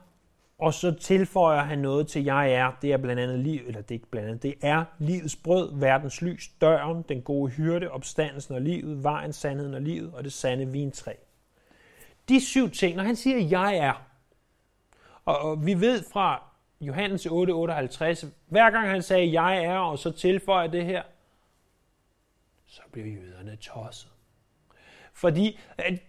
og 0.57 0.73
så 0.73 0.91
tilføjer 0.91 1.63
han 1.63 1.79
noget 1.79 2.07
til, 2.07 2.23
jeg 2.23 2.51
er. 2.51 2.71
Det 2.81 2.93
er 2.93 2.97
blandt 2.97 3.21
andet 3.21 3.39
liv, 3.39 3.61
eller 3.67 3.81
det 3.81 3.91
er 3.91 3.95
ikke 3.95 4.11
blandt 4.11 4.29
andet, 4.29 4.43
det 4.43 4.55
er 4.61 4.85
livets 4.97 5.35
brød, 5.35 5.79
verdens 5.79 6.21
lys, 6.21 6.51
døren, 6.61 7.05
den 7.09 7.21
gode 7.21 7.51
hyrde, 7.51 7.91
opstandelsen 7.91 8.55
og 8.55 8.61
livet, 8.61 9.03
vejen, 9.03 9.33
sandheden 9.33 9.73
og 9.73 9.81
livet, 9.81 10.13
og 10.13 10.23
det 10.23 10.33
sande 10.33 10.67
vintræ. 10.67 11.13
De 12.29 12.45
syv 12.45 12.71
ting, 12.71 12.95
når 12.95 13.03
han 13.03 13.15
siger, 13.15 13.37
jeg 13.37 13.77
er, 13.77 14.05
og, 15.25 15.37
og 15.37 15.65
vi 15.65 15.73
ved 15.73 16.03
fra 16.11 16.43
Johannes 16.81 17.25
8:58, 17.25 18.27
hver 18.47 18.71
gang 18.71 18.89
han 18.89 19.03
sagde, 19.03 19.41
jeg 19.41 19.63
er, 19.63 19.77
og 19.77 19.99
så 19.99 20.11
tilføjer 20.11 20.67
det 20.67 20.85
her, 20.85 21.03
så 22.65 22.81
bliver 22.91 23.07
jøderne 23.07 23.55
tosset. 23.55 24.11
Fordi 25.13 25.59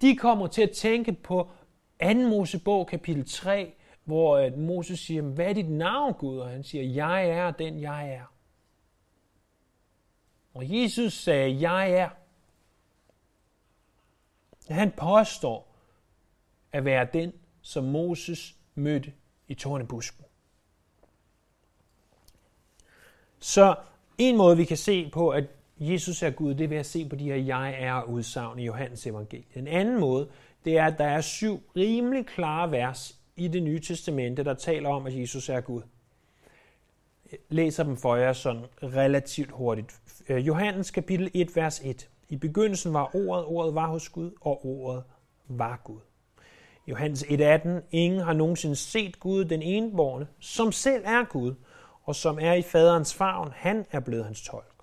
de 0.01 0.17
kommer 0.17 0.47
til 0.47 0.63
at 0.63 0.71
tænke 0.71 1.13
på 1.13 1.51
2. 2.03 2.15
Mosebog 2.15 2.87
kapitel 2.87 3.29
3, 3.29 3.75
hvor 4.05 4.57
Moses 4.57 5.01
siger, 5.01 5.23
hvad 5.23 5.47
er 5.47 5.53
dit 5.53 5.71
navn, 5.71 6.15
Gud? 6.15 6.39
Og 6.39 6.49
han 6.49 6.65
siger, 6.65 6.85
jeg 6.85 7.29
er 7.29 7.51
den, 7.51 7.81
jeg 7.81 8.13
er. 8.13 8.35
Og 10.55 10.65
Jesus 10.71 11.13
sagde, 11.13 11.71
jeg 11.71 11.93
er. 11.93 12.09
Han 14.69 14.91
påstår 14.91 15.70
at 16.73 16.85
være 16.85 17.07
den, 17.13 17.33
som 17.63 17.85
Moses 17.85 18.57
mødte 18.75 19.13
i 19.49 19.55
tårnebusken. 19.55 20.25
Så 23.39 23.77
en 24.19 24.37
måde, 24.37 24.57
vi 24.57 24.65
kan 24.65 24.77
se 24.77 25.11
på, 25.13 25.31
at 25.31 25.45
Jesus 25.81 26.23
er 26.23 26.31
Gud, 26.31 26.55
det 26.55 26.65
er 26.65 26.69
ved 26.69 26.77
at 26.77 26.87
se 26.87 27.09
på 27.09 27.17
de 27.17 27.25
her 27.25 27.37
jeg 27.37 27.75
er 27.79 28.03
udsagn 28.03 28.59
i 28.59 28.65
Johannes 28.65 29.07
evangelie. 29.07 29.45
En 29.55 29.67
anden 29.69 30.01
måde, 30.01 30.29
det 30.65 30.79
er, 30.79 30.87
at 30.87 30.99
der 30.99 31.05
er 31.05 31.21
syv 31.21 31.63
rimelig 31.77 32.27
klare 32.27 32.71
vers 32.71 33.19
i 33.37 33.49
det 33.49 33.63
nye 33.63 33.81
testamente, 33.81 34.45
der 34.45 34.55
taler 34.55 34.89
om, 34.89 35.07
at 35.07 35.19
Jesus 35.19 35.49
er 35.49 35.61
Gud. 35.61 35.83
Jeg 37.33 37.39
læser 37.49 37.85
dem 37.85 37.97
for 37.97 38.17
jer 38.17 38.33
sådan 38.33 38.65
relativt 38.83 39.51
hurtigt. 39.51 40.01
Øh, 40.29 40.47
Johannes 40.47 40.91
kapitel 40.91 41.31
1, 41.35 41.57
vers 41.57 41.81
1. 41.85 42.11
I 42.29 42.37
begyndelsen 42.37 42.93
var 42.93 43.17
ordet, 43.17 43.45
ordet 43.45 43.75
var 43.75 43.87
hos 43.87 44.09
Gud, 44.09 44.31
og 44.41 44.67
ordet 44.67 45.05
var 45.49 45.81
Gud. 45.85 46.01
Johannes 46.91 47.23
1.18. 47.23 47.69
Ingen 47.91 48.21
har 48.21 48.33
nogensinde 48.33 48.77
set 48.77 49.21
Gud, 49.21 49.45
den 49.45 49.63
enborne, 49.63 50.27
som 50.41 50.73
selv 50.73 51.05
er 51.07 51.25
Gud, 51.25 51.55
og 52.03 52.17
som 52.17 52.39
er 52.41 52.53
i 52.53 52.63
faderens 52.63 53.15
favn. 53.15 53.53
Han 53.55 53.87
er 53.91 54.01
blevet 54.01 54.25
hans 54.25 54.43
tolk. 54.43 54.75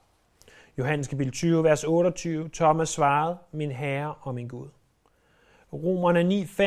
Johannes 0.77 1.07
kapitel 1.07 1.33
20, 1.33 1.63
vers 1.63 1.83
28. 1.83 2.49
Thomas 2.53 2.89
svarede, 2.89 3.37
min 3.51 3.71
Herre 3.71 4.13
og 4.21 4.35
min 4.35 4.47
Gud. 4.47 4.67
Romerne 5.73 6.41
9.5. 6.41 6.63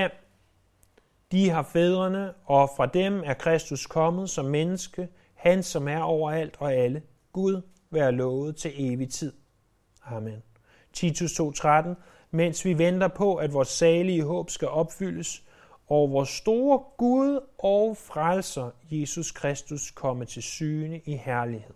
De 1.33 1.51
har 1.51 1.63
fædrene, 1.63 2.33
og 2.45 2.71
fra 2.77 2.87
dem 2.87 3.23
er 3.27 3.35
Kristus 3.35 3.87
kommet 3.87 4.31
som 4.31 4.45
menneske, 4.45 5.09
han 5.35 5.63
som 5.63 5.89
er 5.89 6.01
overalt 6.01 6.57
og 6.59 6.75
alle. 6.75 7.03
Gud 7.33 7.63
være 7.91 8.13
lovet 8.13 8.57
til 8.57 8.73
evig 8.77 9.11
tid. 9.11 9.33
Amen. 10.05 10.43
Titus 10.93 11.41
2.13 11.41 11.89
mens 12.31 12.65
vi 12.65 12.79
venter 12.79 13.09
på, 13.09 13.37
at 13.37 13.53
vores 13.53 13.69
salige 13.69 14.25
håb 14.25 14.51
skal 14.51 14.69
opfyldes, 14.69 15.43
og 15.89 16.11
vores 16.11 16.29
store 16.29 16.85
Gud 16.97 17.41
og 17.59 17.97
frelser, 17.97 18.71
Jesus 18.91 19.31
Kristus, 19.31 19.91
komme 19.91 20.25
til 20.25 20.43
syne 20.43 21.01
i 21.05 21.17
herlighed. 21.17 21.75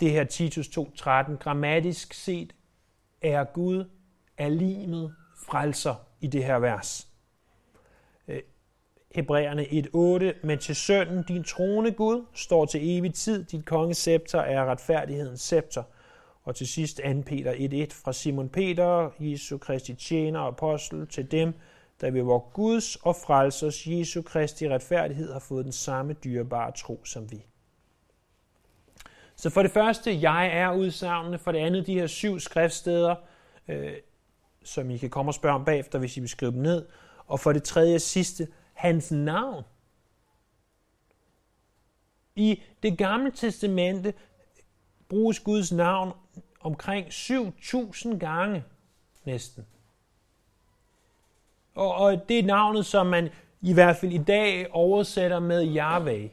Det 0.00 0.10
her 0.10 0.24
Titus 0.24 0.66
2.13, 0.66 1.36
grammatisk 1.36 2.14
set 2.14 2.54
er 3.22 3.44
Gud 3.44 3.84
alimet 4.38 5.14
frelser 5.36 5.94
i 6.20 6.26
det 6.26 6.44
her 6.44 6.58
vers. 6.58 7.08
Hebræerne 9.14 9.62
1.8, 9.62 10.46
men 10.46 10.58
til 10.58 10.76
sønnen, 10.76 11.22
din 11.22 11.44
trone 11.44 11.90
Gud, 11.90 12.24
står 12.34 12.64
til 12.64 12.98
evig 12.98 13.14
tid, 13.14 13.44
dit 13.44 13.64
kongescepter 13.64 14.40
er 14.40 14.64
retfærdighedens 14.64 15.40
scepter. 15.40 15.82
Og 16.42 16.56
til 16.56 16.68
sidst 16.68 16.96
2. 16.96 17.02
Peter 17.26 17.52
1.1 17.86 18.02
fra 18.04 18.12
Simon 18.12 18.48
Peter, 18.48 19.10
Jesu 19.18 19.58
Kristi 19.58 19.94
tjener 19.94 20.40
og 20.40 20.46
apostel, 20.46 21.06
til 21.06 21.30
dem, 21.30 21.54
der 22.00 22.10
ved 22.10 22.22
vor 22.22 22.50
Guds 22.52 22.96
og 22.96 23.16
frelsers 23.16 23.86
Jesu 23.86 24.22
Kristi 24.22 24.68
retfærdighed 24.68 25.32
har 25.32 25.40
fået 25.40 25.64
den 25.64 25.72
samme 25.72 26.12
dyrebare 26.12 26.72
tro 26.72 27.04
som 27.04 27.30
vi. 27.30 27.46
Så 29.36 29.50
for 29.50 29.62
det 29.62 29.70
første, 29.70 30.22
jeg 30.22 30.46
er 30.52 30.72
udsagnende. 30.72 31.38
For 31.38 31.52
det 31.52 31.58
andet, 31.58 31.86
de 31.86 31.94
her 31.94 32.06
syv 32.06 32.40
skriftsteder, 32.40 33.14
øh, 33.68 33.92
som 34.64 34.90
I 34.90 34.96
kan 34.96 35.10
komme 35.10 35.30
og 35.30 35.34
spørge 35.34 35.54
om 35.54 35.64
bagefter, 35.64 35.98
hvis 35.98 36.16
I 36.16 36.20
vil 36.20 36.28
skrive 36.28 36.52
dem 36.52 36.60
ned. 36.60 36.86
Og 37.26 37.40
for 37.40 37.52
det 37.52 37.62
tredje 37.62 37.94
og 37.94 38.00
sidste, 38.00 38.48
hans 38.72 39.12
navn. 39.12 39.64
I 42.36 42.62
det 42.82 42.98
gamle 42.98 43.30
testamente 43.30 44.14
bruges 45.08 45.40
Guds 45.40 45.72
navn 45.72 46.12
omkring 46.60 47.06
7.000 47.06 48.18
gange 48.18 48.64
næsten. 49.24 49.66
Og, 51.74 51.94
og 51.94 52.28
det 52.28 52.38
er 52.38 52.42
navnet, 52.42 52.86
som 52.86 53.06
man 53.06 53.28
i 53.60 53.72
hvert 53.72 53.96
fald 53.96 54.12
i 54.12 54.24
dag 54.24 54.66
oversætter 54.70 55.38
med 55.38 55.76
Yahweh. 55.76 56.30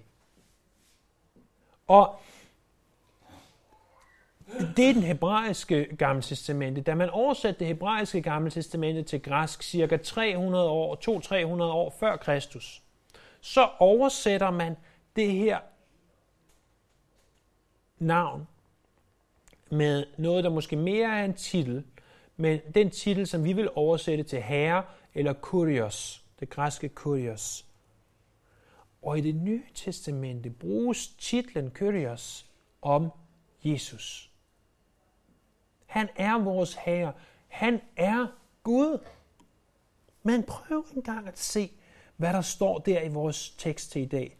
Og 1.87 2.19
det 4.75 4.89
er 4.89 4.93
den 4.93 5.03
hebraiske 5.03 5.95
gamle 5.95 6.21
testamente. 6.21 6.81
Da 6.81 6.95
man 6.95 7.09
oversatte 7.09 7.59
det 7.59 7.67
hebraiske 7.67 8.21
gamle 8.21 8.51
testamente 8.51 9.03
til 9.03 9.21
græsk 9.21 9.63
cirka 9.63 9.97
300 9.97 10.69
år, 10.69 10.95
200-300 11.59 11.63
år 11.63 11.95
før 11.99 12.17
Kristus, 12.17 12.83
så 13.41 13.69
oversætter 13.79 14.51
man 14.51 14.75
det 15.15 15.31
her 15.31 15.59
navn 17.99 18.47
med 19.69 20.05
noget, 20.17 20.43
der 20.43 20.49
måske 20.49 20.75
mere 20.75 21.19
er 21.19 21.25
en 21.25 21.33
titel, 21.33 21.83
men 22.37 22.59
den 22.75 22.89
titel, 22.89 23.27
som 23.27 23.43
vi 23.43 23.53
vil 23.53 23.69
oversætte 23.75 24.23
til 24.23 24.41
herre 24.41 24.83
eller 25.13 25.33
kurios, 25.33 26.25
det 26.39 26.49
græske 26.49 26.89
kurios. 26.89 27.65
Og 29.01 29.17
i 29.17 29.21
det 29.21 29.35
nye 29.35 29.63
testamente 29.73 30.49
bruges 30.49 31.07
titlen 31.07 31.71
kurios 31.71 32.45
om 32.81 33.11
Jesus. 33.63 34.31
Han 35.85 36.09
er 36.15 36.43
vores 36.43 36.73
herre. 36.73 37.13
Han 37.47 37.81
er 37.95 38.27
Gud. 38.63 38.99
Men 40.23 40.43
prøv 40.43 40.85
engang 40.95 41.27
at 41.27 41.39
se, 41.39 41.71
hvad 42.17 42.33
der 42.33 42.41
står 42.41 42.79
der 42.79 43.01
i 43.01 43.09
vores 43.09 43.49
tekst 43.49 43.91
til 43.91 44.01
i 44.01 44.05
dag. 44.05 44.37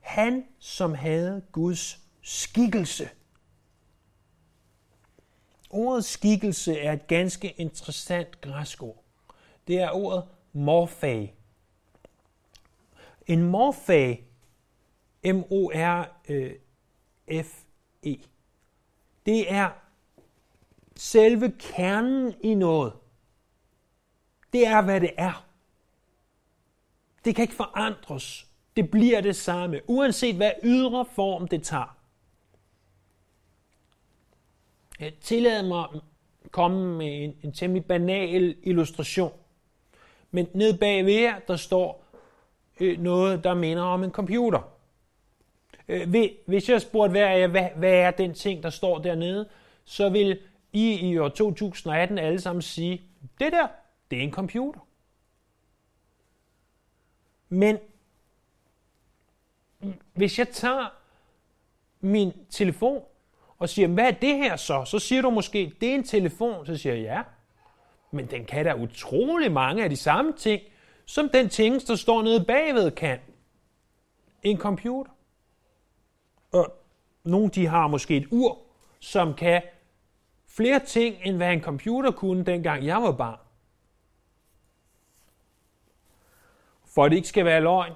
Han, 0.00 0.44
som 0.58 0.94
havde 0.94 1.42
Guds 1.52 2.00
skikkelse. 2.22 3.08
Ordet 5.72 6.04
skikkelse 6.04 6.78
er 6.78 6.92
et 6.92 7.06
ganske 7.06 7.50
interessant 7.50 8.40
græsk 8.40 8.82
ord. 8.82 9.04
Det 9.66 9.78
er 9.78 9.90
ordet 9.90 10.24
morfag. 10.52 11.34
En 13.26 13.42
morfag, 13.42 14.24
M-O-R-F-E, 15.24 16.46
det 19.26 19.52
er 19.52 19.70
selve 20.96 21.52
kernen 21.58 22.34
i 22.40 22.54
noget. 22.54 22.92
Det 24.52 24.66
er, 24.66 24.82
hvad 24.82 25.00
det 25.00 25.10
er. 25.16 25.46
Det 27.24 27.34
kan 27.34 27.42
ikke 27.42 27.54
forandres. 27.54 28.46
Det 28.76 28.90
bliver 28.90 29.20
det 29.20 29.36
samme, 29.36 29.80
uanset 29.86 30.36
hvad 30.36 30.52
ydre 30.62 31.04
form 31.04 31.48
det 31.48 31.62
tager. 31.62 31.96
Øh, 35.02 35.04
jeg 35.04 35.14
tillader 35.20 35.68
mig 35.68 35.86
at 35.94 36.00
komme 36.50 36.96
med 36.98 37.24
en, 37.24 37.36
en 37.42 37.52
temmelig 37.52 37.84
banal 37.84 38.56
illustration. 38.62 39.32
Men 40.30 40.48
ned 40.54 40.78
bagved 40.78 41.12
her, 41.12 41.38
der 41.48 41.56
står 41.56 42.04
øh, 42.80 43.00
noget, 43.00 43.44
der 43.44 43.54
minder 43.54 43.82
om 43.82 44.04
en 44.04 44.10
computer. 44.10 44.60
Øh, 45.88 46.14
hvis 46.46 46.68
jeg 46.68 46.82
spurgte 46.82 47.10
hver 47.10 47.28
af 47.28 47.40
jer, 47.40 47.46
hvad, 47.46 47.68
hvad 47.76 47.92
er 47.92 48.10
den 48.10 48.34
ting, 48.34 48.62
der 48.62 48.70
står 48.70 48.98
dernede, 48.98 49.48
så 49.84 50.08
vil 50.08 50.40
I 50.72 50.94
i 50.94 51.18
år 51.18 51.28
2018 51.28 52.18
alle 52.18 52.40
sammen 52.40 52.62
sige, 52.62 53.02
det 53.40 53.52
der, 53.52 53.66
det 54.10 54.18
er 54.18 54.22
en 54.22 54.32
computer. 54.32 54.80
Men 57.48 57.78
hvis 60.12 60.38
jeg 60.38 60.48
tager 60.48 60.88
min 62.00 62.32
telefon 62.50 63.02
og 63.62 63.68
siger, 63.68 63.88
hvad 63.88 64.04
er 64.04 64.10
det 64.10 64.36
her 64.36 64.56
så? 64.56 64.84
Så 64.84 64.98
siger 64.98 65.22
du 65.22 65.30
måske, 65.30 65.72
det 65.80 65.90
er 65.90 65.94
en 65.94 66.04
telefon. 66.04 66.66
Så 66.66 66.76
siger 66.76 66.94
jeg, 66.94 67.02
ja. 67.02 67.22
Men 68.10 68.26
den 68.26 68.44
kan 68.44 68.64
da 68.64 68.74
utrolig 68.74 69.52
mange 69.52 69.84
af 69.84 69.90
de 69.90 69.96
samme 69.96 70.32
ting, 70.32 70.62
som 71.06 71.28
den 71.28 71.48
ting, 71.48 71.86
der 71.86 71.96
står 71.96 72.22
nede 72.22 72.44
bagved 72.44 72.90
kan. 72.90 73.18
En 74.42 74.58
computer. 74.58 75.10
Og 76.52 76.76
nogle 77.24 77.50
de 77.50 77.66
har 77.66 77.86
måske 77.86 78.16
et 78.16 78.28
ur, 78.30 78.58
som 79.00 79.34
kan 79.34 79.62
flere 80.46 80.78
ting, 80.78 81.16
end 81.24 81.36
hvad 81.36 81.52
en 81.52 81.62
computer 81.62 82.10
kunne, 82.10 82.44
dengang 82.44 82.86
jeg 82.86 83.02
var 83.02 83.12
barn. 83.12 83.38
For 86.86 87.04
at 87.04 87.10
det 87.10 87.16
ikke 87.16 87.28
skal 87.28 87.44
være 87.44 87.60
løgn, 87.60 87.92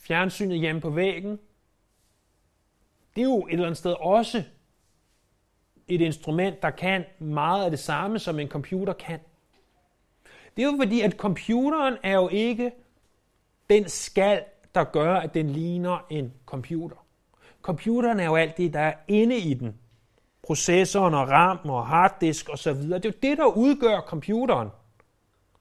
fjernsynet 0.00 0.58
hjemme 0.58 0.80
på 0.80 0.90
væggen, 0.90 1.38
det 3.14 3.20
er 3.20 3.26
jo 3.26 3.46
et 3.46 3.52
eller 3.52 3.66
andet 3.66 3.78
sted 3.78 3.94
også 4.00 4.44
et 5.88 6.00
instrument, 6.00 6.62
der 6.62 6.70
kan 6.70 7.04
meget 7.18 7.64
af 7.64 7.70
det 7.70 7.78
samme, 7.78 8.18
som 8.18 8.38
en 8.38 8.48
computer 8.48 8.92
kan. 8.92 9.18
Det 10.56 10.62
er 10.62 10.66
jo 10.66 10.76
fordi, 10.78 11.00
at 11.00 11.12
computeren 11.12 11.96
er 12.02 12.14
jo 12.14 12.28
ikke 12.28 12.72
den 13.70 13.88
skal, 13.88 14.44
der 14.74 14.84
gør, 14.84 15.14
at 15.14 15.34
den 15.34 15.50
ligner 15.50 16.06
en 16.10 16.32
computer. 16.46 16.96
Computeren 17.62 18.20
er 18.20 18.24
jo 18.24 18.36
alt 18.36 18.56
det, 18.56 18.72
der 18.72 18.80
er 18.80 18.94
inde 19.08 19.36
i 19.36 19.54
den. 19.54 19.78
Processoren 20.42 21.14
og 21.14 21.30
RAM 21.30 21.58
og 21.70 21.86
harddisk 21.86 22.48
osv. 22.52 22.72
Det 22.72 23.04
er 23.04 23.08
jo 23.08 23.12
det, 23.22 23.38
der 23.38 23.44
udgør 23.44 24.00
computeren. 24.00 24.68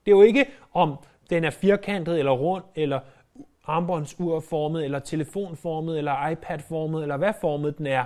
Det 0.06 0.12
er 0.12 0.16
jo 0.16 0.22
ikke, 0.22 0.46
om 0.74 0.96
den 1.30 1.44
er 1.44 1.50
firkantet 1.50 2.20
eller 2.20 2.32
rund, 2.32 2.64
eller 2.76 3.00
armbåndsurformet, 3.66 4.86
eller 4.86 5.00
telefonformet, 5.00 5.98
eller 5.98 6.28
iPad-formet, 6.28 7.02
eller 7.02 7.18
hvad 7.18 7.34
formet 7.42 7.78
den 7.78 7.88
er. 7.88 8.06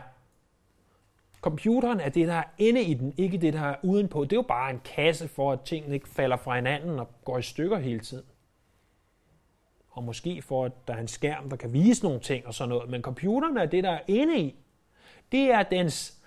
Computeren 1.46 2.00
er 2.00 2.10
det, 2.10 2.28
der 2.28 2.34
er 2.34 2.44
inde 2.58 2.84
i 2.84 2.94
den, 2.94 3.14
ikke 3.18 3.38
det, 3.38 3.54
der 3.54 3.62
er 3.62 3.76
udenpå. 3.84 4.24
Det 4.24 4.32
er 4.32 4.38
jo 4.38 4.42
bare 4.42 4.72
en 4.72 4.82
kasse 4.86 5.28
for, 5.28 5.52
at 5.52 5.62
tingene 5.62 5.94
ikke 5.94 6.10
falder 6.10 6.38
fra 6.38 6.56
hinanden 6.56 7.00
og 7.00 7.08
går 7.24 7.38
i 7.38 7.42
stykker 7.42 7.78
hele 7.78 8.00
tiden. 8.00 8.26
Og 9.90 10.04
måske 10.04 10.42
for, 10.42 10.66
at 10.66 10.88
der 10.88 10.94
er 10.94 10.98
en 10.98 11.08
skærm, 11.08 11.50
der 11.50 11.58
kan 11.58 11.74
vise 11.74 12.04
nogle 12.04 12.20
ting 12.20 12.48
og 12.48 12.54
sådan 12.54 12.70
noget. 12.70 12.90
Men 12.90 13.02
computeren 13.02 13.58
er 13.58 13.66
det, 13.66 13.84
der 13.84 13.90
er 13.90 14.00
inde 14.08 14.40
i. 14.40 14.56
Det 15.32 15.52
er 15.52 15.64
dens 15.64 16.22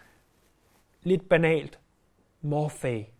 lidt 1.02 1.28
banalt 1.28 1.78
morfag. 2.40 3.12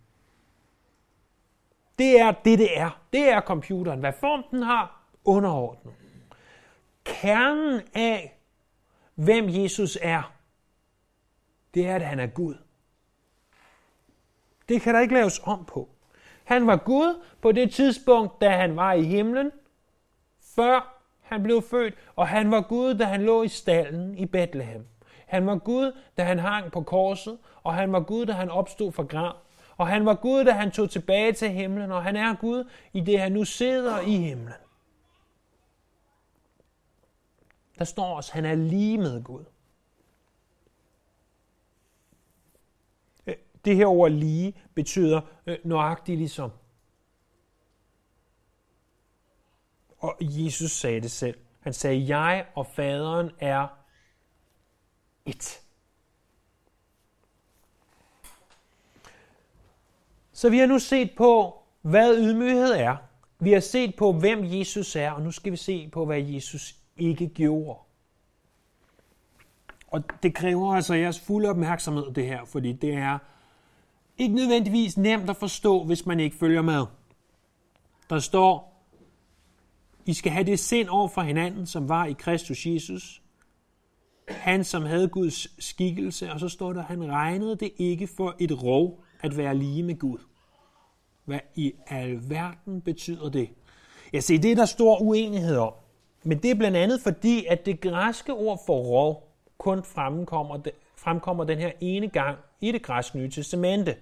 Det 1.99 2.21
er 2.21 2.33
det, 2.33 2.59
det 2.59 2.79
er. 2.79 3.03
Det 3.13 3.29
er 3.29 3.41
computeren. 3.41 4.01
Hvad 4.01 4.13
form 4.21 4.45
den 4.51 4.63
har, 4.63 5.03
underordnet. 5.25 5.95
Kernen 7.05 7.81
af, 7.95 8.39
hvem 9.15 9.49
Jesus 9.49 9.99
er, 10.03 10.38
det 11.79 11.87
er, 11.87 11.95
at 11.95 12.03
han 12.03 12.21
er 12.21 12.27
Gud. 12.27 12.55
Det 14.69 14.83
kan 14.83 14.95
der 14.95 15.01
ikke 15.01 15.15
laves 15.15 15.41
om 15.45 15.65
på. 15.65 15.89
Han 16.45 16.67
var 16.67 16.77
Gud 16.77 17.23
på 17.41 17.53
det 17.53 17.73
tidspunkt, 17.73 18.41
da 18.41 18.51
han 18.51 18.77
var 18.77 18.93
i 18.93 19.03
himlen, 19.03 19.51
før 20.41 21.03
han 21.21 21.43
blev 21.43 21.63
født, 21.63 21.95
og 22.17 22.29
han 22.29 22.51
var 22.51 22.61
Gud, 22.61 22.95
da 22.95 23.05
han 23.05 23.23
lå 23.23 23.43
i 23.43 23.49
stallen 23.49 24.19
i 24.19 24.27
Bethlehem. 24.27 24.87
Han 25.27 25.47
var 25.47 25.59
Gud, 25.59 25.93
da 26.17 26.25
han 26.25 26.39
hang 26.39 26.73
på 26.73 26.83
korset, 26.83 27.39
og 27.63 27.75
han 27.75 27.93
var 27.93 28.01
Gud, 28.01 28.27
da 28.27 28.33
han 28.33 28.51
opstod 28.51 28.93
fra 28.93 29.03
grav. 29.03 29.37
Og 29.77 29.89
han 29.89 30.07
var 30.07 30.15
Gud, 30.15 30.45
da 30.45 30.53
han 30.53 30.71
tog 30.71 30.91
tilbage 30.91 31.33
til 31.33 31.51
himlen, 31.51 31.93
og 31.93 32.03
han 32.03 32.17
er 32.17 32.35
Gud 32.35 32.71
i 32.93 33.01
det, 33.01 33.21
han 33.21 33.33
nu 33.33 33.45
sidder 33.45 34.01
i 34.01 34.17
himlen. 34.17 34.55
Der 37.79 37.85
står 37.85 38.17
også, 38.17 38.31
at 38.31 38.35
han 38.35 38.45
er 38.45 38.55
lige 38.55 38.99
med 38.99 39.25
Gud. 39.25 39.45
Øh, 43.27 43.35
det 43.69 43.77
her 43.77 43.87
ord 43.87 44.11
lige 44.11 44.55
betyder 44.75 45.21
øh, 45.47 45.59
nøjagtigt 45.65 46.19
ligesom. 46.19 46.51
Og 49.99 50.17
Jesus 50.21 50.71
sagde 50.71 51.01
det 51.01 51.11
selv. 51.11 51.39
Han 51.61 51.73
sagde, 51.73 52.17
jeg 52.17 52.47
og 52.55 52.67
faderen 52.67 53.31
er 53.39 53.69
et. 55.27 55.61
Så 60.33 60.51
vi 60.51 60.59
har 60.59 60.67
nu 60.67 60.79
set 60.79 61.11
på, 61.17 61.63
hvad 61.83 62.17
ydmyghed 62.19 62.73
er. 62.73 62.97
Vi 63.39 63.53
har 63.53 63.61
set 63.61 63.95
på, 63.97 64.13
hvem 64.13 64.45
Jesus 64.45 64.97
er, 64.97 65.11
og 65.11 65.23
nu 65.23 65.31
skal 65.31 65.53
vi 65.53 65.57
se 65.57 65.89
på, 65.89 66.05
hvad 66.05 66.21
Jesus 66.21 66.77
ikke 66.97 67.29
gjorde. 67.29 67.79
Og 69.87 70.05
det 70.23 70.35
kræver 70.35 70.75
altså 70.75 70.95
jeres 70.95 71.21
fulde 71.21 71.51
opmærksomhed, 71.51 72.13
det 72.13 72.27
her, 72.27 72.45
fordi 72.45 72.73
det 72.73 72.95
er 72.95 73.19
ikke 74.19 74.35
nødvendigvis 74.35 74.97
nemt 74.97 75.31
at 75.31 75.37
forstå, 75.37 75.85
hvis 75.85 76.07
man 76.07 76.21
ikke 76.21 76.37
følger 76.37 76.63
med. 76.63 76.85
Der 78.11 78.19
står, 78.19 78.83
I 80.07 80.15
skal 80.15 80.33
have 80.33 80.45
det 80.45 80.59
sind 80.59 80.89
over 80.89 81.09
for 81.09 81.23
hinanden, 81.23 81.67
som 81.67 81.89
var 81.89 82.07
i 82.07 82.13
Kristus 82.13 82.67
Jesus. 82.67 83.23
Han, 84.29 84.65
som 84.65 84.83
havde 84.83 85.09
Guds 85.09 85.65
skikkelse, 85.65 86.33
og 86.33 86.41
så 86.41 86.49
står 86.49 86.73
der, 86.73 86.83
han 86.83 87.11
regnede 87.11 87.57
det 87.57 87.73
ikke 87.77 88.07
for 88.07 88.37
et 88.39 88.63
rov 88.63 89.05
at 89.21 89.37
være 89.37 89.55
lige 89.55 89.83
med 89.83 89.99
Gud. 89.99 90.19
Hvad 91.25 91.41
i 91.55 91.73
alverden 91.87 92.81
betyder 92.81 93.29
det? 93.29 93.49
Jeg 94.13 94.23
ser, 94.23 94.39
det 94.39 94.53
er 94.53 94.57
der 94.57 94.65
stor 94.65 95.03
uenighed 95.03 95.57
om. 95.57 95.73
Men 96.25 96.39
det 96.39 96.51
er 96.51 96.55
blandt 96.55 96.77
andet 96.77 97.01
fordi, 97.01 97.47
at 97.47 97.67
det 97.67 97.81
græske 97.81 98.33
ord 98.33 98.63
for 98.67 98.79
rov 98.79 99.35
kun 99.59 99.85
fremkommer, 99.85 100.59
fremkommer 100.97 101.45
den 101.45 101.59
her 101.59 101.73
ene 101.81 102.09
gang 102.09 102.39
i 102.61 102.73
det 102.73 102.83
græske 102.83 103.19
nye 103.19 103.31
testamente. 103.31 103.97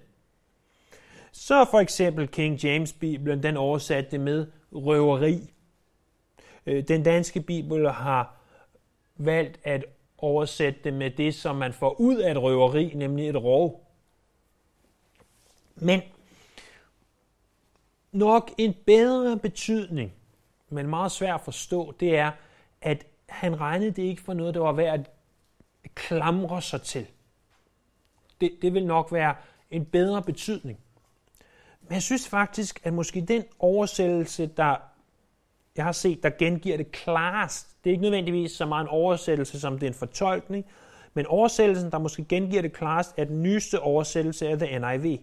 Så 1.39 1.65
for 1.65 1.79
eksempel 1.79 2.27
King 2.27 2.63
James 2.63 2.93
Bibelen, 2.93 3.43
den 3.43 3.57
oversatte 3.57 4.11
det 4.11 4.19
med 4.19 4.47
røveri. 4.71 5.53
Øh, 6.65 6.87
den 6.87 7.03
danske 7.03 7.41
bibel 7.41 7.91
har 7.91 8.35
valgt 9.15 9.59
at 9.63 9.85
oversætte 10.17 10.79
det 10.83 10.93
med 10.93 11.11
det, 11.11 11.35
som 11.35 11.55
man 11.55 11.73
får 11.73 11.99
ud 11.99 12.17
af 12.17 12.31
et 12.31 12.41
røveri, 12.41 12.93
nemlig 12.95 13.29
et 13.29 13.43
rov. 13.43 13.87
Men 15.75 16.01
nok 18.11 18.51
en 18.57 18.75
bedre 18.85 19.37
betydning, 19.37 20.13
men 20.69 20.87
meget 20.87 21.11
svært 21.11 21.35
at 21.35 21.41
forstå, 21.41 21.95
det 21.99 22.17
er, 22.17 22.31
at 22.81 23.05
han 23.29 23.59
regnede 23.59 23.91
det 23.91 24.03
ikke 24.03 24.21
for 24.21 24.33
noget, 24.33 24.53
der 24.53 24.61
var 24.61 24.71
værd 24.71 24.99
at 24.99 25.95
klamre 25.95 26.61
sig 26.61 26.81
til. 26.81 27.07
Det, 28.41 28.51
det 28.61 28.73
vil 28.73 28.85
nok 28.85 29.11
være 29.11 29.35
en 29.71 29.85
bedre 29.85 30.23
betydning. 30.23 30.79
Men 31.87 31.93
jeg 31.93 32.01
synes 32.01 32.27
faktisk, 32.27 32.79
at 32.83 32.93
måske 32.93 33.21
den 33.21 33.43
oversættelse, 33.59 34.45
der 34.57 34.75
jeg 35.77 35.85
har 35.85 35.91
set, 35.91 36.23
der 36.23 36.29
gengiver 36.29 36.77
det 36.77 36.91
klarest, 36.91 37.83
det 37.83 37.89
er 37.89 37.91
ikke 37.91 38.01
nødvendigvis 38.01 38.51
så 38.51 38.65
meget 38.65 38.83
en 38.83 38.89
oversættelse, 38.89 39.59
som 39.59 39.79
det 39.79 39.83
er 39.83 39.87
en 39.87 39.93
fortolkning, 39.93 40.65
men 41.13 41.25
oversættelsen, 41.25 41.91
der 41.91 41.99
måske 41.99 42.23
gengiver 42.23 42.61
det 42.61 42.73
klarest, 42.73 43.13
er 43.17 43.23
den 43.23 43.43
nyeste 43.43 43.79
oversættelse 43.79 44.47
af 44.47 44.59
The 44.59 44.79
NIV. 44.79 45.19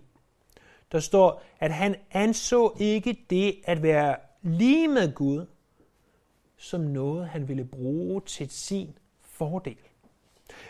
Der 0.93 1.01
står, 1.01 1.43
at 1.61 1.73
han 1.73 1.97
anså 2.11 2.77
ikke 2.79 3.25
det 3.31 3.57
at 3.65 3.83
være 3.83 4.17
lige 4.43 4.89
med 4.89 5.15
Gud, 5.15 5.47
som 6.57 6.81
noget, 6.81 7.29
han 7.29 7.49
ville 7.49 7.65
bruge 7.65 8.21
til 8.21 8.51
sin 8.51 8.99
fordel. 9.23 9.77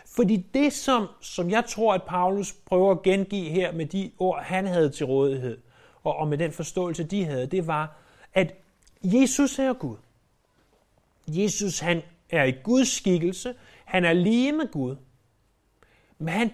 Fordi 0.05 0.37
det, 0.53 0.73
som, 0.73 1.07
som 1.21 1.49
jeg 1.49 1.65
tror, 1.65 1.93
at 1.93 2.03
Paulus 2.03 2.53
prøver 2.53 2.91
at 2.91 3.01
gengive 3.01 3.49
her 3.49 3.71
med 3.71 3.85
de 3.85 4.11
ord, 4.19 4.43
han 4.43 4.67
havde 4.67 4.89
til 4.89 5.05
rådighed, 5.05 5.57
og, 6.05 6.15
og 6.15 6.27
med 6.27 6.37
den 6.37 6.51
forståelse, 6.51 7.03
de 7.03 7.25
havde, 7.25 7.47
det 7.47 7.67
var, 7.67 7.95
at 8.33 8.55
Jesus 9.03 9.59
er 9.59 9.73
Gud. 9.73 9.97
Jesus, 11.27 11.79
han 11.79 12.01
er 12.29 12.43
i 12.43 12.51
Guds 12.51 12.87
skikkelse. 12.87 13.55
Han 13.85 14.05
er 14.05 14.13
lige 14.13 14.51
med 14.51 14.71
Gud. 14.71 14.95
Men 16.17 16.33
han, 16.33 16.51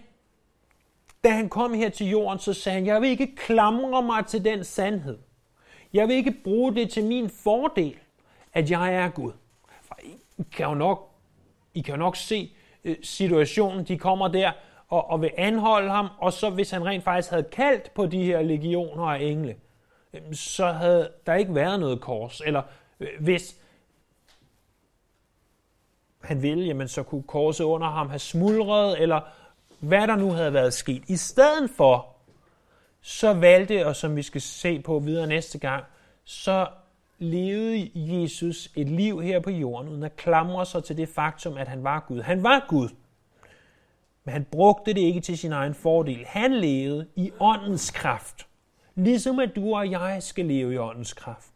da 1.23 1.29
han 1.29 1.49
kom 1.49 1.73
her 1.73 1.89
til 1.89 2.09
jorden, 2.09 2.39
så 2.39 2.53
sagde 2.53 2.73
han, 2.73 2.85
jeg 2.85 3.01
vil 3.01 3.09
ikke 3.09 3.35
klamre 3.35 4.03
mig 4.03 4.25
til 4.25 4.45
den 4.45 4.63
sandhed. 4.63 5.17
Jeg 5.93 6.07
vil 6.07 6.15
ikke 6.15 6.35
bruge 6.43 6.75
det 6.75 6.89
til 6.89 7.03
min 7.03 7.29
fordel, 7.29 7.95
at 8.53 8.71
jeg 8.71 8.93
er 8.93 9.09
Gud. 9.09 9.31
For 9.81 9.99
I 10.03 10.43
kan 10.51 10.65
jo 10.65 10.73
nok, 10.73 11.09
I 11.73 11.81
kan 11.81 11.93
jo 11.93 11.99
nok 11.99 12.15
se 12.15 12.53
øh, 12.83 12.95
situationen. 13.03 13.85
De 13.85 13.97
kommer 13.97 14.27
der 14.27 14.51
og, 14.91 15.09
og 15.09 15.21
vil 15.21 15.31
anholde 15.37 15.89
ham, 15.89 16.07
og 16.17 16.33
så 16.33 16.49
hvis 16.49 16.71
han 16.71 16.85
rent 16.85 17.03
faktisk 17.03 17.29
havde 17.29 17.43
kaldt 17.43 17.93
på 17.93 18.05
de 18.05 18.23
her 18.23 18.41
legioner 18.41 19.05
af 19.05 19.19
engle, 19.21 19.55
øhm, 20.13 20.33
så 20.33 20.71
havde 20.71 21.11
der 21.25 21.33
ikke 21.33 21.55
været 21.55 21.79
noget 21.79 22.01
kors. 22.01 22.41
Eller 22.45 22.61
øh, 22.99 23.07
hvis 23.19 23.57
han 26.21 26.41
ville, 26.41 26.65
jamen 26.65 26.87
så 26.87 27.03
kunne 27.03 27.23
korset 27.23 27.63
under 27.63 27.87
ham 27.89 28.09
have 28.09 28.19
smuldret, 28.19 29.01
eller 29.01 29.21
hvad 29.79 30.07
der 30.07 30.15
nu 30.15 30.31
havde 30.31 30.53
været 30.53 30.73
sket. 30.73 31.03
I 31.07 31.15
stedet 31.15 31.69
for, 31.77 32.07
så 33.01 33.33
valgte, 33.33 33.87
og 33.87 33.95
som 33.95 34.15
vi 34.15 34.21
skal 34.21 34.41
se 34.41 34.81
på 34.81 34.99
videre 34.99 35.27
næste 35.27 35.59
gang, 35.59 35.83
så 36.23 36.67
levede 37.19 37.91
Jesus 37.95 38.69
et 38.75 38.89
liv 38.89 39.21
her 39.21 39.39
på 39.39 39.49
jorden, 39.49 39.89
uden 39.89 40.03
at 40.03 40.15
klamre 40.15 40.65
sig 40.65 40.83
til 40.83 40.97
det 40.97 41.09
faktum, 41.09 41.57
at 41.57 41.67
han 41.67 41.83
var 41.83 42.05
Gud. 42.07 42.21
Han 42.21 42.43
var 42.43 42.65
Gud, 42.69 42.89
men 44.23 44.33
han 44.33 44.45
brugte 44.51 44.93
det 44.93 45.01
ikke 45.01 45.21
til 45.21 45.37
sin 45.37 45.51
egen 45.51 45.73
fordel. 45.73 46.25
Han 46.25 46.53
levede 46.53 47.07
i 47.15 47.31
åndens 47.39 47.91
kraft, 47.91 48.47
ligesom 48.95 49.39
at 49.39 49.55
du 49.55 49.75
og 49.75 49.91
jeg 49.91 50.23
skal 50.23 50.45
leve 50.45 50.73
i 50.73 50.77
åndens 50.77 51.13
kraft. 51.13 51.51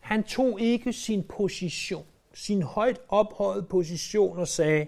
Han 0.00 0.24
tog 0.24 0.60
ikke 0.60 0.92
sin 0.92 1.24
position, 1.28 2.06
sin 2.34 2.62
højt 2.62 3.00
ophøjede 3.08 3.62
position 3.62 4.38
og 4.38 4.48
sagde, 4.48 4.86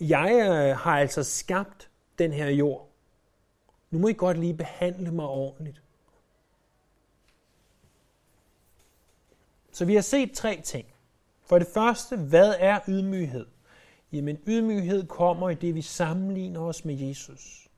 jeg 0.00 0.30
øh, 0.32 0.76
har 0.76 0.98
altså 0.98 1.22
skabt 1.22 1.90
den 2.18 2.32
her 2.32 2.48
jord. 2.48 2.88
Nu 3.90 3.98
må 3.98 4.08
I 4.08 4.12
godt 4.12 4.38
lige 4.38 4.54
behandle 4.54 5.10
mig 5.10 5.26
ordentligt. 5.26 5.82
Så 9.78 9.84
vi 9.84 9.94
har 9.94 10.02
set 10.02 10.32
tre 10.32 10.60
ting. 10.64 10.86
For 11.42 11.58
det 11.58 11.68
første, 11.74 12.16
hvad 12.16 12.54
er 12.58 12.80
ydmyghed? 12.88 13.46
Jamen 14.12 14.38
ydmyghed 14.46 15.06
kommer 15.06 15.50
i 15.50 15.54
det, 15.54 15.74
vi 15.74 15.82
sammenligner 15.82 16.60
os 16.60 16.84
med 16.84 16.94
Jesus. 16.94 17.68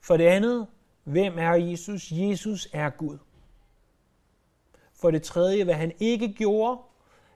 For 0.00 0.16
det 0.16 0.26
andet, 0.26 0.66
hvem 1.04 1.38
er 1.38 1.52
Jesus? 1.52 2.12
Jesus 2.12 2.68
er 2.72 2.90
Gud. 2.90 3.18
For 4.92 5.10
det 5.10 5.22
tredje, 5.22 5.64
hvad 5.64 5.74
han 5.74 5.92
ikke 6.00 6.32
gjorde, 6.32 6.80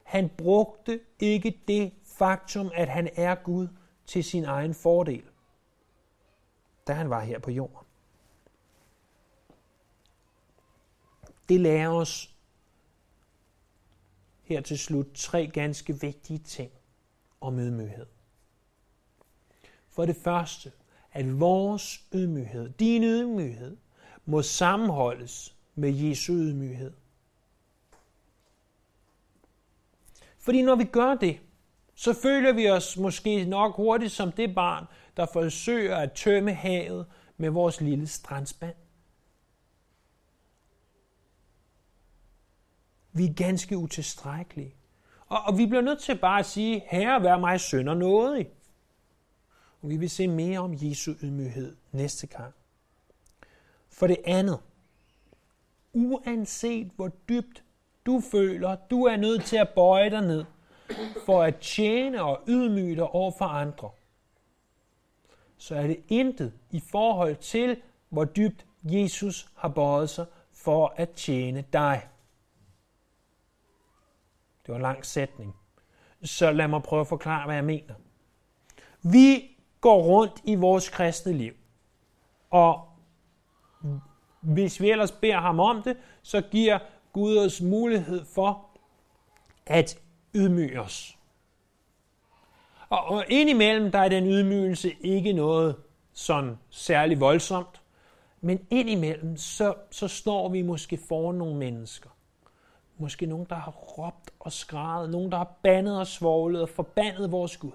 han 0.03 0.29
brugte 0.37 0.99
ikke 1.19 1.61
det 1.67 1.93
faktum, 2.03 2.71
at 2.73 2.89
han 2.89 3.09
er 3.15 3.35
Gud, 3.35 3.67
til 4.05 4.23
sin 4.23 4.45
egen 4.45 4.73
fordel, 4.73 5.23
da 6.87 6.93
han 6.93 7.09
var 7.09 7.19
her 7.19 7.39
på 7.39 7.51
jorden. 7.51 7.87
Det 11.49 11.59
lærer 11.59 11.89
os 11.89 12.34
her 14.45 14.61
til 14.61 14.79
slut 14.79 15.07
tre 15.13 15.47
ganske 15.47 16.01
vigtige 16.01 16.39
ting 16.39 16.71
om 17.41 17.59
ydmyghed. 17.59 18.05
For 19.89 20.05
det 20.05 20.15
første, 20.15 20.71
at 21.11 21.39
vores 21.39 22.03
ydmyghed, 22.13 22.69
din 22.69 23.03
ydmyghed, 23.03 23.77
må 24.25 24.41
sammenholdes 24.41 25.55
med 25.75 25.93
Jesu 25.93 26.33
ydmyghed. 26.33 26.93
Fordi 30.37 30.61
når 30.61 30.75
vi 30.75 30.83
gør 30.83 31.15
det, 31.15 31.39
så 31.95 32.13
føler 32.13 32.53
vi 32.53 32.69
os 32.69 32.97
måske 32.97 33.45
nok 33.45 33.75
hurtigt 33.75 34.11
som 34.11 34.31
det 34.31 34.55
barn, 34.55 34.85
der 35.17 35.25
forsøger 35.33 35.97
at 35.97 36.11
tømme 36.11 36.53
havet 36.53 37.05
med 37.37 37.49
vores 37.49 37.81
lille 37.81 38.07
strandspand. 38.07 38.75
Vi 43.17 43.25
er 43.25 43.33
ganske 43.33 43.77
utilstrækkelige. 43.77 44.75
Og, 45.27 45.37
og 45.45 45.57
vi 45.57 45.65
bliver 45.65 45.81
nødt 45.81 45.99
til 45.99 46.17
bare 46.17 46.39
at 46.39 46.45
sige, 46.45 46.83
herre, 46.87 47.21
vær 47.21 47.37
mig 47.37 47.59
sønder 47.59 47.93
nådig. 47.93 48.47
Og 49.81 49.89
vi 49.89 49.97
vil 49.97 50.09
se 50.09 50.27
mere 50.27 50.59
om 50.59 50.73
Jesu 50.81 51.13
ydmyghed 51.23 51.75
næste 51.91 52.27
gang. 52.27 52.53
For 53.89 54.07
det 54.07 54.17
andet, 54.25 54.59
uanset 55.93 56.91
hvor 56.95 57.11
dybt 57.29 57.63
du 58.05 58.21
føler, 58.31 58.75
du 58.75 59.03
er 59.03 59.15
nødt 59.15 59.43
til 59.43 59.57
at 59.57 59.69
bøje 59.69 60.09
dig 60.09 60.21
ned, 60.21 60.45
for 61.25 61.43
at 61.43 61.55
tjene 61.61 62.23
og 62.23 62.41
ydmyge 62.47 62.95
dig 62.95 63.03
over 63.03 63.31
for 63.37 63.45
andre, 63.45 63.89
så 65.57 65.75
er 65.75 65.87
det 65.87 66.03
intet 66.07 66.53
i 66.71 66.79
forhold 66.91 67.35
til, 67.35 67.81
hvor 68.09 68.25
dybt 68.25 68.65
Jesus 68.83 69.49
har 69.55 69.69
bøjet 69.69 70.09
sig 70.09 70.25
for 70.53 70.93
at 70.97 71.09
tjene 71.09 71.65
dig. 71.73 72.07
Det 74.65 74.71
var 74.71 74.75
en 74.75 74.81
lang 74.81 75.05
sætning. 75.05 75.55
Så 76.23 76.51
lad 76.51 76.67
mig 76.67 76.83
prøve 76.83 77.01
at 77.01 77.07
forklare, 77.07 77.45
hvad 77.45 77.55
jeg 77.55 77.65
mener. 77.65 77.93
Vi 79.01 79.57
går 79.81 80.03
rundt 80.03 80.41
i 80.43 80.55
vores 80.55 80.89
kristne 80.89 81.33
liv, 81.33 81.53
og 82.49 82.89
hvis 84.41 84.81
vi 84.81 84.91
ellers 84.91 85.11
beder 85.11 85.39
ham 85.39 85.59
om 85.59 85.81
det, 85.83 85.97
så 86.21 86.41
giver 86.41 86.79
Gud 87.13 87.37
os 87.37 87.61
mulighed 87.61 88.25
for 88.25 88.69
at 89.65 89.99
ydmyge 90.35 90.81
os. 90.81 91.17
Og, 92.89 93.05
og 93.05 93.25
indimellem, 93.29 93.91
der 93.91 93.99
er 93.99 94.09
den 94.09 94.25
ydmygelse 94.25 94.95
ikke 95.01 95.33
noget 95.33 95.75
sådan 96.13 96.57
særlig 96.69 97.19
voldsomt, 97.19 97.81
men 98.41 98.67
indimellem, 98.69 99.37
så, 99.37 99.73
så 99.91 100.07
står 100.07 100.49
vi 100.49 100.61
måske 100.61 100.97
foran 100.97 101.35
nogle 101.35 101.55
mennesker. 101.55 102.09
Måske 102.97 103.25
nogen, 103.25 103.45
der 103.49 103.55
har 103.55 103.71
råbt 103.71 104.31
og 104.39 104.51
skrevet, 104.51 105.09
nogen, 105.09 105.31
der 105.31 105.37
har 105.37 105.53
bandet 105.63 105.99
og 105.99 106.07
svoglet 106.07 106.61
og 106.61 106.69
forbandet 106.69 107.31
vores 107.31 107.57
Gud. 107.57 107.71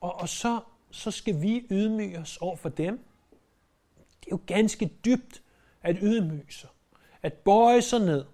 Og, 0.00 0.20
og 0.20 0.28
så, 0.28 0.60
så 0.90 1.10
skal 1.10 1.42
vi 1.42 1.66
ydmyge 1.70 2.18
os 2.18 2.36
over 2.36 2.56
for 2.56 2.68
dem. 2.68 3.04
Det 4.20 4.26
er 4.26 4.30
jo 4.30 4.40
ganske 4.46 4.92
dybt 5.04 5.42
at 5.82 5.96
ydmyge 6.02 6.52
sig. 6.52 6.70
At 7.22 7.32
bøje 7.32 7.82
sig 7.82 8.00
ned 8.00 8.24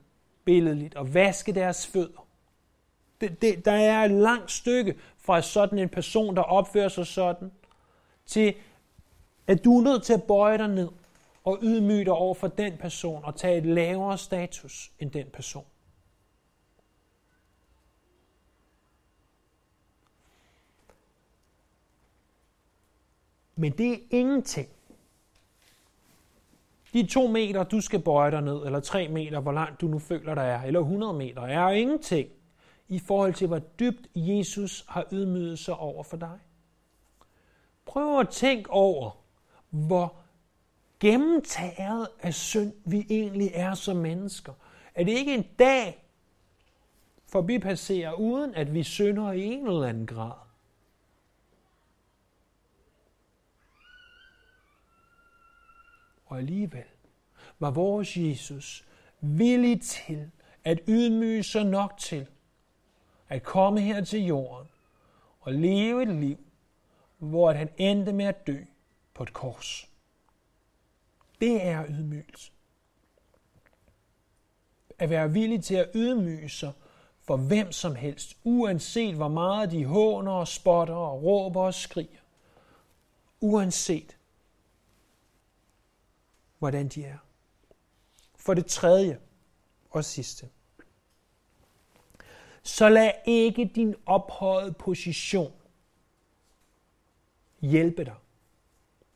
billedligt 0.44 0.94
og 0.94 1.14
vaske 1.14 1.52
deres 1.52 1.86
fødder. 1.86 2.26
Det, 3.20 3.42
det, 3.42 3.64
der 3.64 3.72
er 3.72 4.04
et 4.04 4.10
langt 4.10 4.50
stykke 4.50 4.98
fra 5.18 5.42
sådan 5.42 5.78
en 5.78 5.88
person, 5.88 6.36
der 6.36 6.42
opfører 6.42 6.88
sig 6.88 7.06
sådan, 7.06 7.52
til 8.26 8.54
at 9.46 9.64
du 9.64 9.78
er 9.78 9.82
nødt 9.82 10.02
til 10.02 10.12
at 10.12 10.22
bøje 10.22 10.58
dig 10.58 10.68
ned 10.68 10.88
og 11.46 11.58
ydmyg 11.62 12.06
dig 12.06 12.12
over 12.12 12.34
for 12.34 12.48
den 12.48 12.76
person 12.76 13.24
og 13.24 13.36
tage 13.36 13.58
et 13.58 13.66
lavere 13.66 14.18
status 14.18 14.92
end 14.98 15.10
den 15.10 15.26
person. 15.32 15.64
Men 23.56 23.72
det 23.72 23.92
er 23.92 23.98
ingenting. 24.10 24.68
De 26.92 27.06
to 27.06 27.26
meter, 27.26 27.64
du 27.64 27.80
skal 27.80 28.02
bøje 28.02 28.30
dig 28.30 28.42
ned, 28.42 28.66
eller 28.66 28.80
tre 28.80 29.08
meter, 29.08 29.40
hvor 29.40 29.52
langt 29.52 29.80
du 29.80 29.86
nu 29.86 29.98
føler 29.98 30.34
der 30.34 30.42
er, 30.42 30.62
eller 30.62 30.80
100 30.80 31.12
meter, 31.12 31.42
er 31.42 31.62
jo 31.62 31.68
ingenting 31.68 32.28
i 32.88 32.98
forhold 32.98 33.34
til, 33.34 33.46
hvor 33.46 33.58
dybt 33.58 34.08
Jesus 34.14 34.84
har 34.88 35.06
ydmyget 35.12 35.58
sig 35.58 35.76
over 35.76 36.02
for 36.02 36.16
dig. 36.16 36.38
Prøv 37.84 38.20
at 38.20 38.28
tænke 38.28 38.70
over, 38.70 39.10
hvor 39.70 40.25
gennemtaget 41.00 42.08
af 42.20 42.34
synd 42.34 42.72
vi 42.84 43.06
egentlig 43.10 43.50
er 43.54 43.74
som 43.74 43.96
mennesker. 43.96 44.52
Er 44.94 45.04
det 45.04 45.12
ikke 45.12 45.34
en 45.34 45.46
dag 45.58 46.04
forbipasserer, 47.26 48.12
uden 48.12 48.54
at 48.54 48.74
vi 48.74 48.82
synder 48.82 49.32
i 49.32 49.44
en 49.44 49.66
eller 49.66 49.86
anden 49.86 50.06
grad? 50.06 50.32
Og 56.26 56.38
alligevel 56.38 56.84
var 57.58 57.70
vores 57.70 58.16
Jesus 58.16 58.84
villig 59.20 59.80
til 59.80 60.30
at 60.64 60.80
ydmyge 60.88 61.42
sig 61.42 61.64
nok 61.64 61.98
til 61.98 62.26
at 63.28 63.42
komme 63.42 63.80
her 63.80 64.04
til 64.04 64.24
jorden 64.24 64.68
og 65.40 65.52
leve 65.52 66.02
et 66.02 66.08
liv, 66.08 66.38
hvor 67.18 67.52
han 67.52 67.68
endte 67.76 68.12
med 68.12 68.24
at 68.24 68.46
dø 68.46 68.58
på 69.14 69.22
et 69.22 69.32
kors. 69.32 69.95
Det 71.40 71.66
er 71.66 71.84
ydmygelse. 71.88 72.52
At 74.98 75.10
være 75.10 75.32
villig 75.32 75.64
til 75.64 75.74
at 75.74 75.90
ydmyge 75.94 76.48
sig 76.48 76.72
for 77.22 77.36
hvem 77.36 77.72
som 77.72 77.94
helst, 77.94 78.36
uanset 78.44 79.14
hvor 79.14 79.28
meget 79.28 79.70
de 79.70 79.84
håner 79.84 80.32
og 80.32 80.48
spotter 80.48 80.94
og 80.94 81.22
råber 81.22 81.62
og 81.62 81.74
skriger. 81.74 82.20
Uanset 83.40 84.16
hvordan 86.58 86.88
de 86.88 87.04
er. 87.04 87.18
For 88.36 88.54
det 88.54 88.66
tredje 88.66 89.20
og 89.90 90.04
sidste. 90.04 90.48
Så 92.62 92.88
lad 92.88 93.10
ikke 93.24 93.70
din 93.74 93.94
ophøjede 94.06 94.72
position 94.72 95.52
hjælpe 97.60 98.04
dig, 98.04 98.14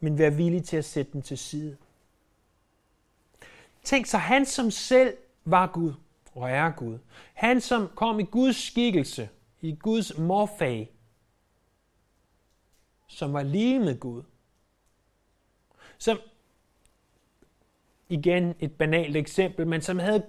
men 0.00 0.18
vær 0.18 0.30
villig 0.30 0.64
til 0.64 0.76
at 0.76 0.84
sætte 0.84 1.12
den 1.12 1.22
til 1.22 1.38
side. 1.38 1.76
Tænk 3.82 4.06
så, 4.06 4.18
han 4.18 4.46
som 4.46 4.70
selv 4.70 5.16
var 5.44 5.66
Gud 5.66 5.92
og 6.34 6.50
er 6.50 6.70
Gud. 6.70 6.98
Han 7.34 7.60
som 7.60 7.88
kom 7.94 8.20
i 8.20 8.24
Guds 8.24 8.56
skikkelse, 8.56 9.28
i 9.60 9.74
Guds 9.74 10.18
morfag, 10.18 10.92
som 13.06 13.32
var 13.32 13.42
lige 13.42 13.78
med 13.78 14.00
Gud. 14.00 14.22
Som, 15.98 16.18
igen 18.08 18.54
et 18.60 18.72
banalt 18.72 19.16
eksempel, 19.16 19.66
men 19.66 19.82
som 19.82 19.98
havde, 19.98 20.26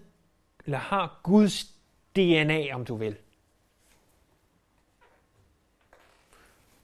eller 0.66 0.78
har 0.78 1.20
Guds 1.24 1.76
DNA, 2.16 2.76
om 2.76 2.86
du 2.86 2.96
vil. 2.96 3.16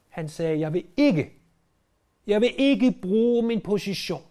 Han 0.08 0.28
sagde, 0.28 0.60
jeg 0.60 0.72
vil 0.72 0.86
ikke, 0.96 1.32
jeg 2.26 2.40
vil 2.40 2.54
ikke 2.58 2.92
bruge 3.02 3.42
min 3.42 3.60
position. 3.60 4.27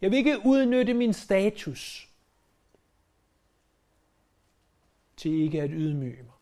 Jeg 0.00 0.10
vil 0.10 0.16
ikke 0.16 0.40
udnytte 0.44 0.94
min 0.94 1.12
status 1.12 2.08
til 5.16 5.32
ikke 5.32 5.62
at 5.62 5.70
ydmyge 5.72 6.22
mig. 6.22 6.32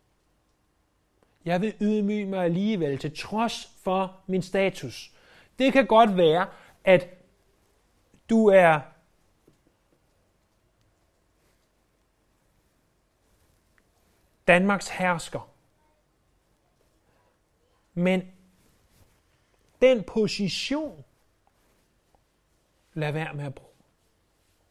Jeg 1.45 1.61
vil 1.61 1.75
ydmyge 1.81 2.27
mig 2.27 2.45
alligevel 2.45 2.99
til 2.99 3.16
trods 3.16 3.66
for 3.66 4.21
min 4.27 4.42
status. 4.42 5.12
Det 5.59 5.73
kan 5.73 5.87
godt 5.87 6.16
være, 6.16 6.49
at 6.85 7.09
du 8.31 8.47
er 8.47 8.81
Danmarks 14.49 14.88
hersker. 14.88 15.51
Men 17.95 18.33
den 19.83 20.05
position, 20.05 21.05
lad 22.97 23.13
være 23.13 23.35
med 23.35 23.45
at 23.45 23.55
bruge. 23.55 23.73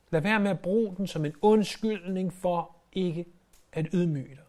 Lad 0.10 0.22
være 0.22 0.40
med 0.40 0.52
at 0.52 0.60
bruge 0.60 0.96
den 0.98 1.08
som 1.08 1.26
en 1.26 1.36
undskyldning 1.42 2.34
for 2.34 2.76
ikke 2.94 3.26
at 3.72 3.88
ydmyge 3.94 4.36
dig. 4.36 4.44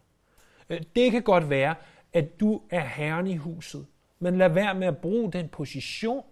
Øh, 0.69 0.81
det 0.95 1.11
kan 1.11 1.23
godt 1.23 1.49
være, 1.49 1.75
at 2.13 2.39
du 2.39 2.61
er 2.69 2.85
herren 2.85 3.27
i 3.27 3.35
huset, 3.35 3.87
men 4.19 4.37
lad 4.37 4.49
være 4.49 4.75
med 4.75 4.87
at 4.87 4.97
bruge 4.97 5.31
den 5.31 5.49
position 5.49 6.25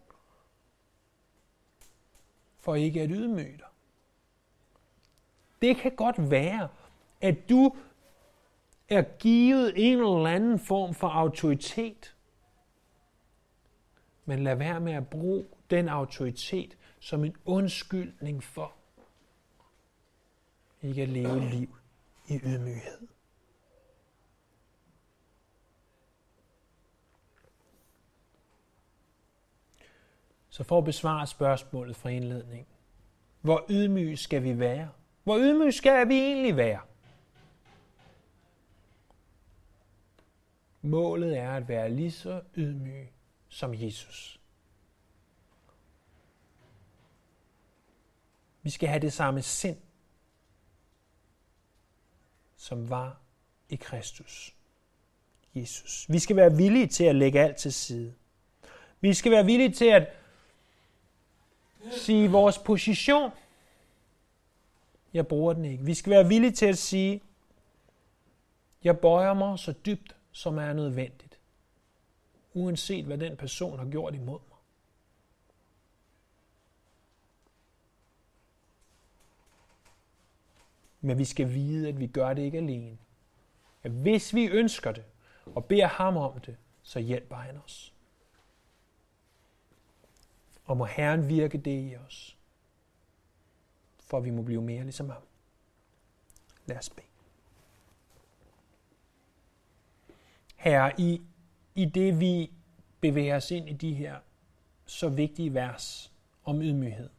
for 2.60 2.76
ikke 2.76 3.02
at 3.02 3.10
ydmyge 3.14 3.58
dig. 3.58 3.68
Det 5.62 5.78
kan 5.78 5.96
godt 5.96 6.32
være, 6.32 6.68
at 7.22 7.50
du 7.50 7.76
er 8.90 9.02
givet 9.02 9.74
en 9.76 9.98
eller 9.98 10.26
anden 10.28 10.60
form 10.60 10.94
for 10.94 11.08
autoritet. 11.08 12.16
Men 14.26 14.40
lad 14.40 14.56
være 14.56 14.80
med 14.80 14.94
at 14.94 15.08
bruge 15.08 15.46
den 15.70 15.90
autoritet 15.90 16.78
som 17.06 17.24
en 17.24 17.36
undskyldning 17.46 18.44
for 18.44 18.74
ikke 20.82 21.02
at 21.02 21.10
leve 21.10 21.50
liv 21.50 21.76
i 22.28 22.40
ydmyghed. 22.44 23.08
Så 30.50 30.64
for 30.64 30.78
at 30.78 30.86
besvare 30.86 31.28
spørgsmålet 31.28 31.96
fra 31.96 32.10
indledningen, 32.10 32.68
Hvor 33.42 33.66
ydmyg 33.70 34.20
skal 34.20 34.44
vi 34.44 34.60
være? 34.60 34.90
Hvor 35.24 35.38
ydmyg 35.38 35.74
skal 35.74 36.08
vi 36.08 36.20
egentlig 36.20 36.56
være? 36.56 36.82
Målet 40.82 41.38
er 41.38 41.52
at 41.52 41.68
være 41.68 41.90
lige 41.90 42.12
så 42.12 42.42
ydmyg 42.56 43.08
som 43.50 43.74
Jesus. 43.74 44.40
Vi 48.66 48.70
skal 48.70 48.90
have 48.90 49.02
det 49.02 49.14
samme 49.14 49.42
sind, 49.42 49.78
som 52.58 52.90
var 52.90 53.18
i 53.70 53.76
Kristus. 53.76 54.56
Jesus. 55.56 56.06
Vi 56.10 56.20
skal 56.20 56.36
være 56.36 56.56
villige 56.56 56.88
til 56.88 57.04
at 57.04 57.16
lægge 57.16 57.40
alt 57.40 57.58
til 57.58 57.74
side. 57.74 58.14
Vi 59.02 59.14
skal 59.14 59.32
være 59.32 59.46
villige 59.46 59.72
til 59.72 59.86
at 59.86 60.14
sige 61.92 62.32
vores 62.32 62.58
position. 62.58 63.32
Jeg 65.14 65.28
bruger 65.28 65.54
den 65.54 65.66
ikke. 65.66 65.84
Vi 65.84 65.94
skal 65.94 66.12
være 66.12 66.28
villige 66.28 66.52
til 66.52 66.66
at 66.66 66.78
sige, 66.78 67.22
Jeg 68.84 69.00
bøjer 69.00 69.34
mig 69.34 69.60
så 69.60 69.74
dybt, 69.86 70.16
som 70.32 70.58
er 70.58 70.74
nødvendigt, 70.74 71.40
uanset 72.54 73.06
hvad 73.06 73.18
den 73.18 73.38
person 73.38 73.80
har 73.80 73.86
gjort 73.86 74.16
imod 74.16 74.40
mig. 74.50 74.55
Men 81.06 81.18
vi 81.18 81.26
skal 81.26 81.54
vide, 81.54 81.88
at 81.88 82.00
vi 82.00 82.08
gør 82.08 82.34
det 82.34 82.42
ikke 82.42 82.58
alene. 82.58 82.98
At 83.84 83.92
hvis 83.92 84.34
vi 84.34 84.46
ønsker 84.46 84.92
det, 84.92 85.04
og 85.46 85.66
beder 85.66 85.88
ham 85.88 86.18
om 86.18 86.40
det, 86.40 86.58
så 86.84 87.00
hjælper 87.00 87.36
han 87.36 87.58
os. 87.58 87.94
Og 90.66 90.78
må 90.78 90.86
Herren 90.86 91.30
virke 91.30 91.58
det 91.58 91.92
i 91.92 91.96
os, 91.96 92.38
for 94.00 94.20
vi 94.20 94.30
må 94.30 94.42
blive 94.42 94.62
mere 94.62 94.84
ligesom 94.84 95.10
ham. 95.10 95.22
Lad 96.66 96.78
os 96.78 96.90
bede. 96.90 97.08
Herre, 100.56 101.02
i, 101.02 101.22
i 101.76 101.86
det 101.86 102.20
vi 102.20 102.52
bevæger 103.02 103.36
os 103.36 103.52
ind 103.52 103.70
i 103.70 103.74
de 103.74 103.94
her 103.94 104.20
så 104.86 105.10
vigtige 105.10 105.54
vers 105.54 106.14
om 106.44 106.62
ydmyghed, 106.62 107.10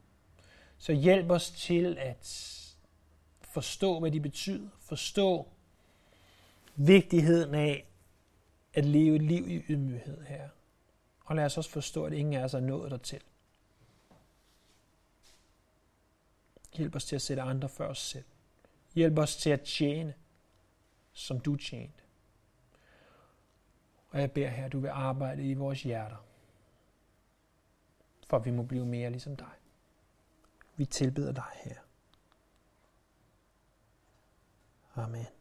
så 0.78 0.92
hjælp 0.92 1.30
os 1.30 1.50
til 1.50 1.98
at 1.98 2.55
forstå, 3.56 4.00
hvad 4.00 4.10
de 4.10 4.20
betyder, 4.20 4.68
forstå 4.78 5.48
vigtigheden 6.74 7.54
af 7.54 7.86
at 8.74 8.84
leve 8.84 9.16
et 9.16 9.22
liv 9.22 9.48
i 9.48 9.64
ydmyghed 9.68 10.24
her. 10.24 10.48
Og 11.24 11.36
lad 11.36 11.44
os 11.44 11.58
også 11.58 11.70
forstå, 11.70 12.04
at 12.04 12.12
ingen 12.12 12.34
af 12.34 12.44
os 12.44 12.54
er 12.54 12.60
nået 12.60 12.90
dertil. 12.90 13.22
Hjælp 16.72 16.94
os 16.96 17.04
til 17.04 17.16
at 17.16 17.22
sætte 17.22 17.42
andre 17.42 17.68
før 17.68 17.88
os 17.88 17.98
selv. 17.98 18.24
Hjælp 18.94 19.18
os 19.18 19.36
til 19.36 19.50
at 19.50 19.60
tjene, 19.60 20.14
som 21.12 21.40
du 21.40 21.56
tjente. 21.56 22.02
Og 24.10 24.20
jeg 24.20 24.32
beder 24.32 24.48
her, 24.48 24.64
at 24.64 24.72
du 24.72 24.80
vil 24.80 24.88
arbejde 24.88 25.50
i 25.50 25.54
vores 25.54 25.82
hjerter, 25.82 26.26
for 28.26 28.36
at 28.36 28.44
vi 28.44 28.50
må 28.50 28.62
blive 28.62 28.86
mere 28.86 29.10
ligesom 29.10 29.36
dig. 29.36 29.54
Vi 30.76 30.84
tilbeder 30.84 31.32
dig 31.32 31.50
her. 31.54 31.85
Amen. 34.96 35.35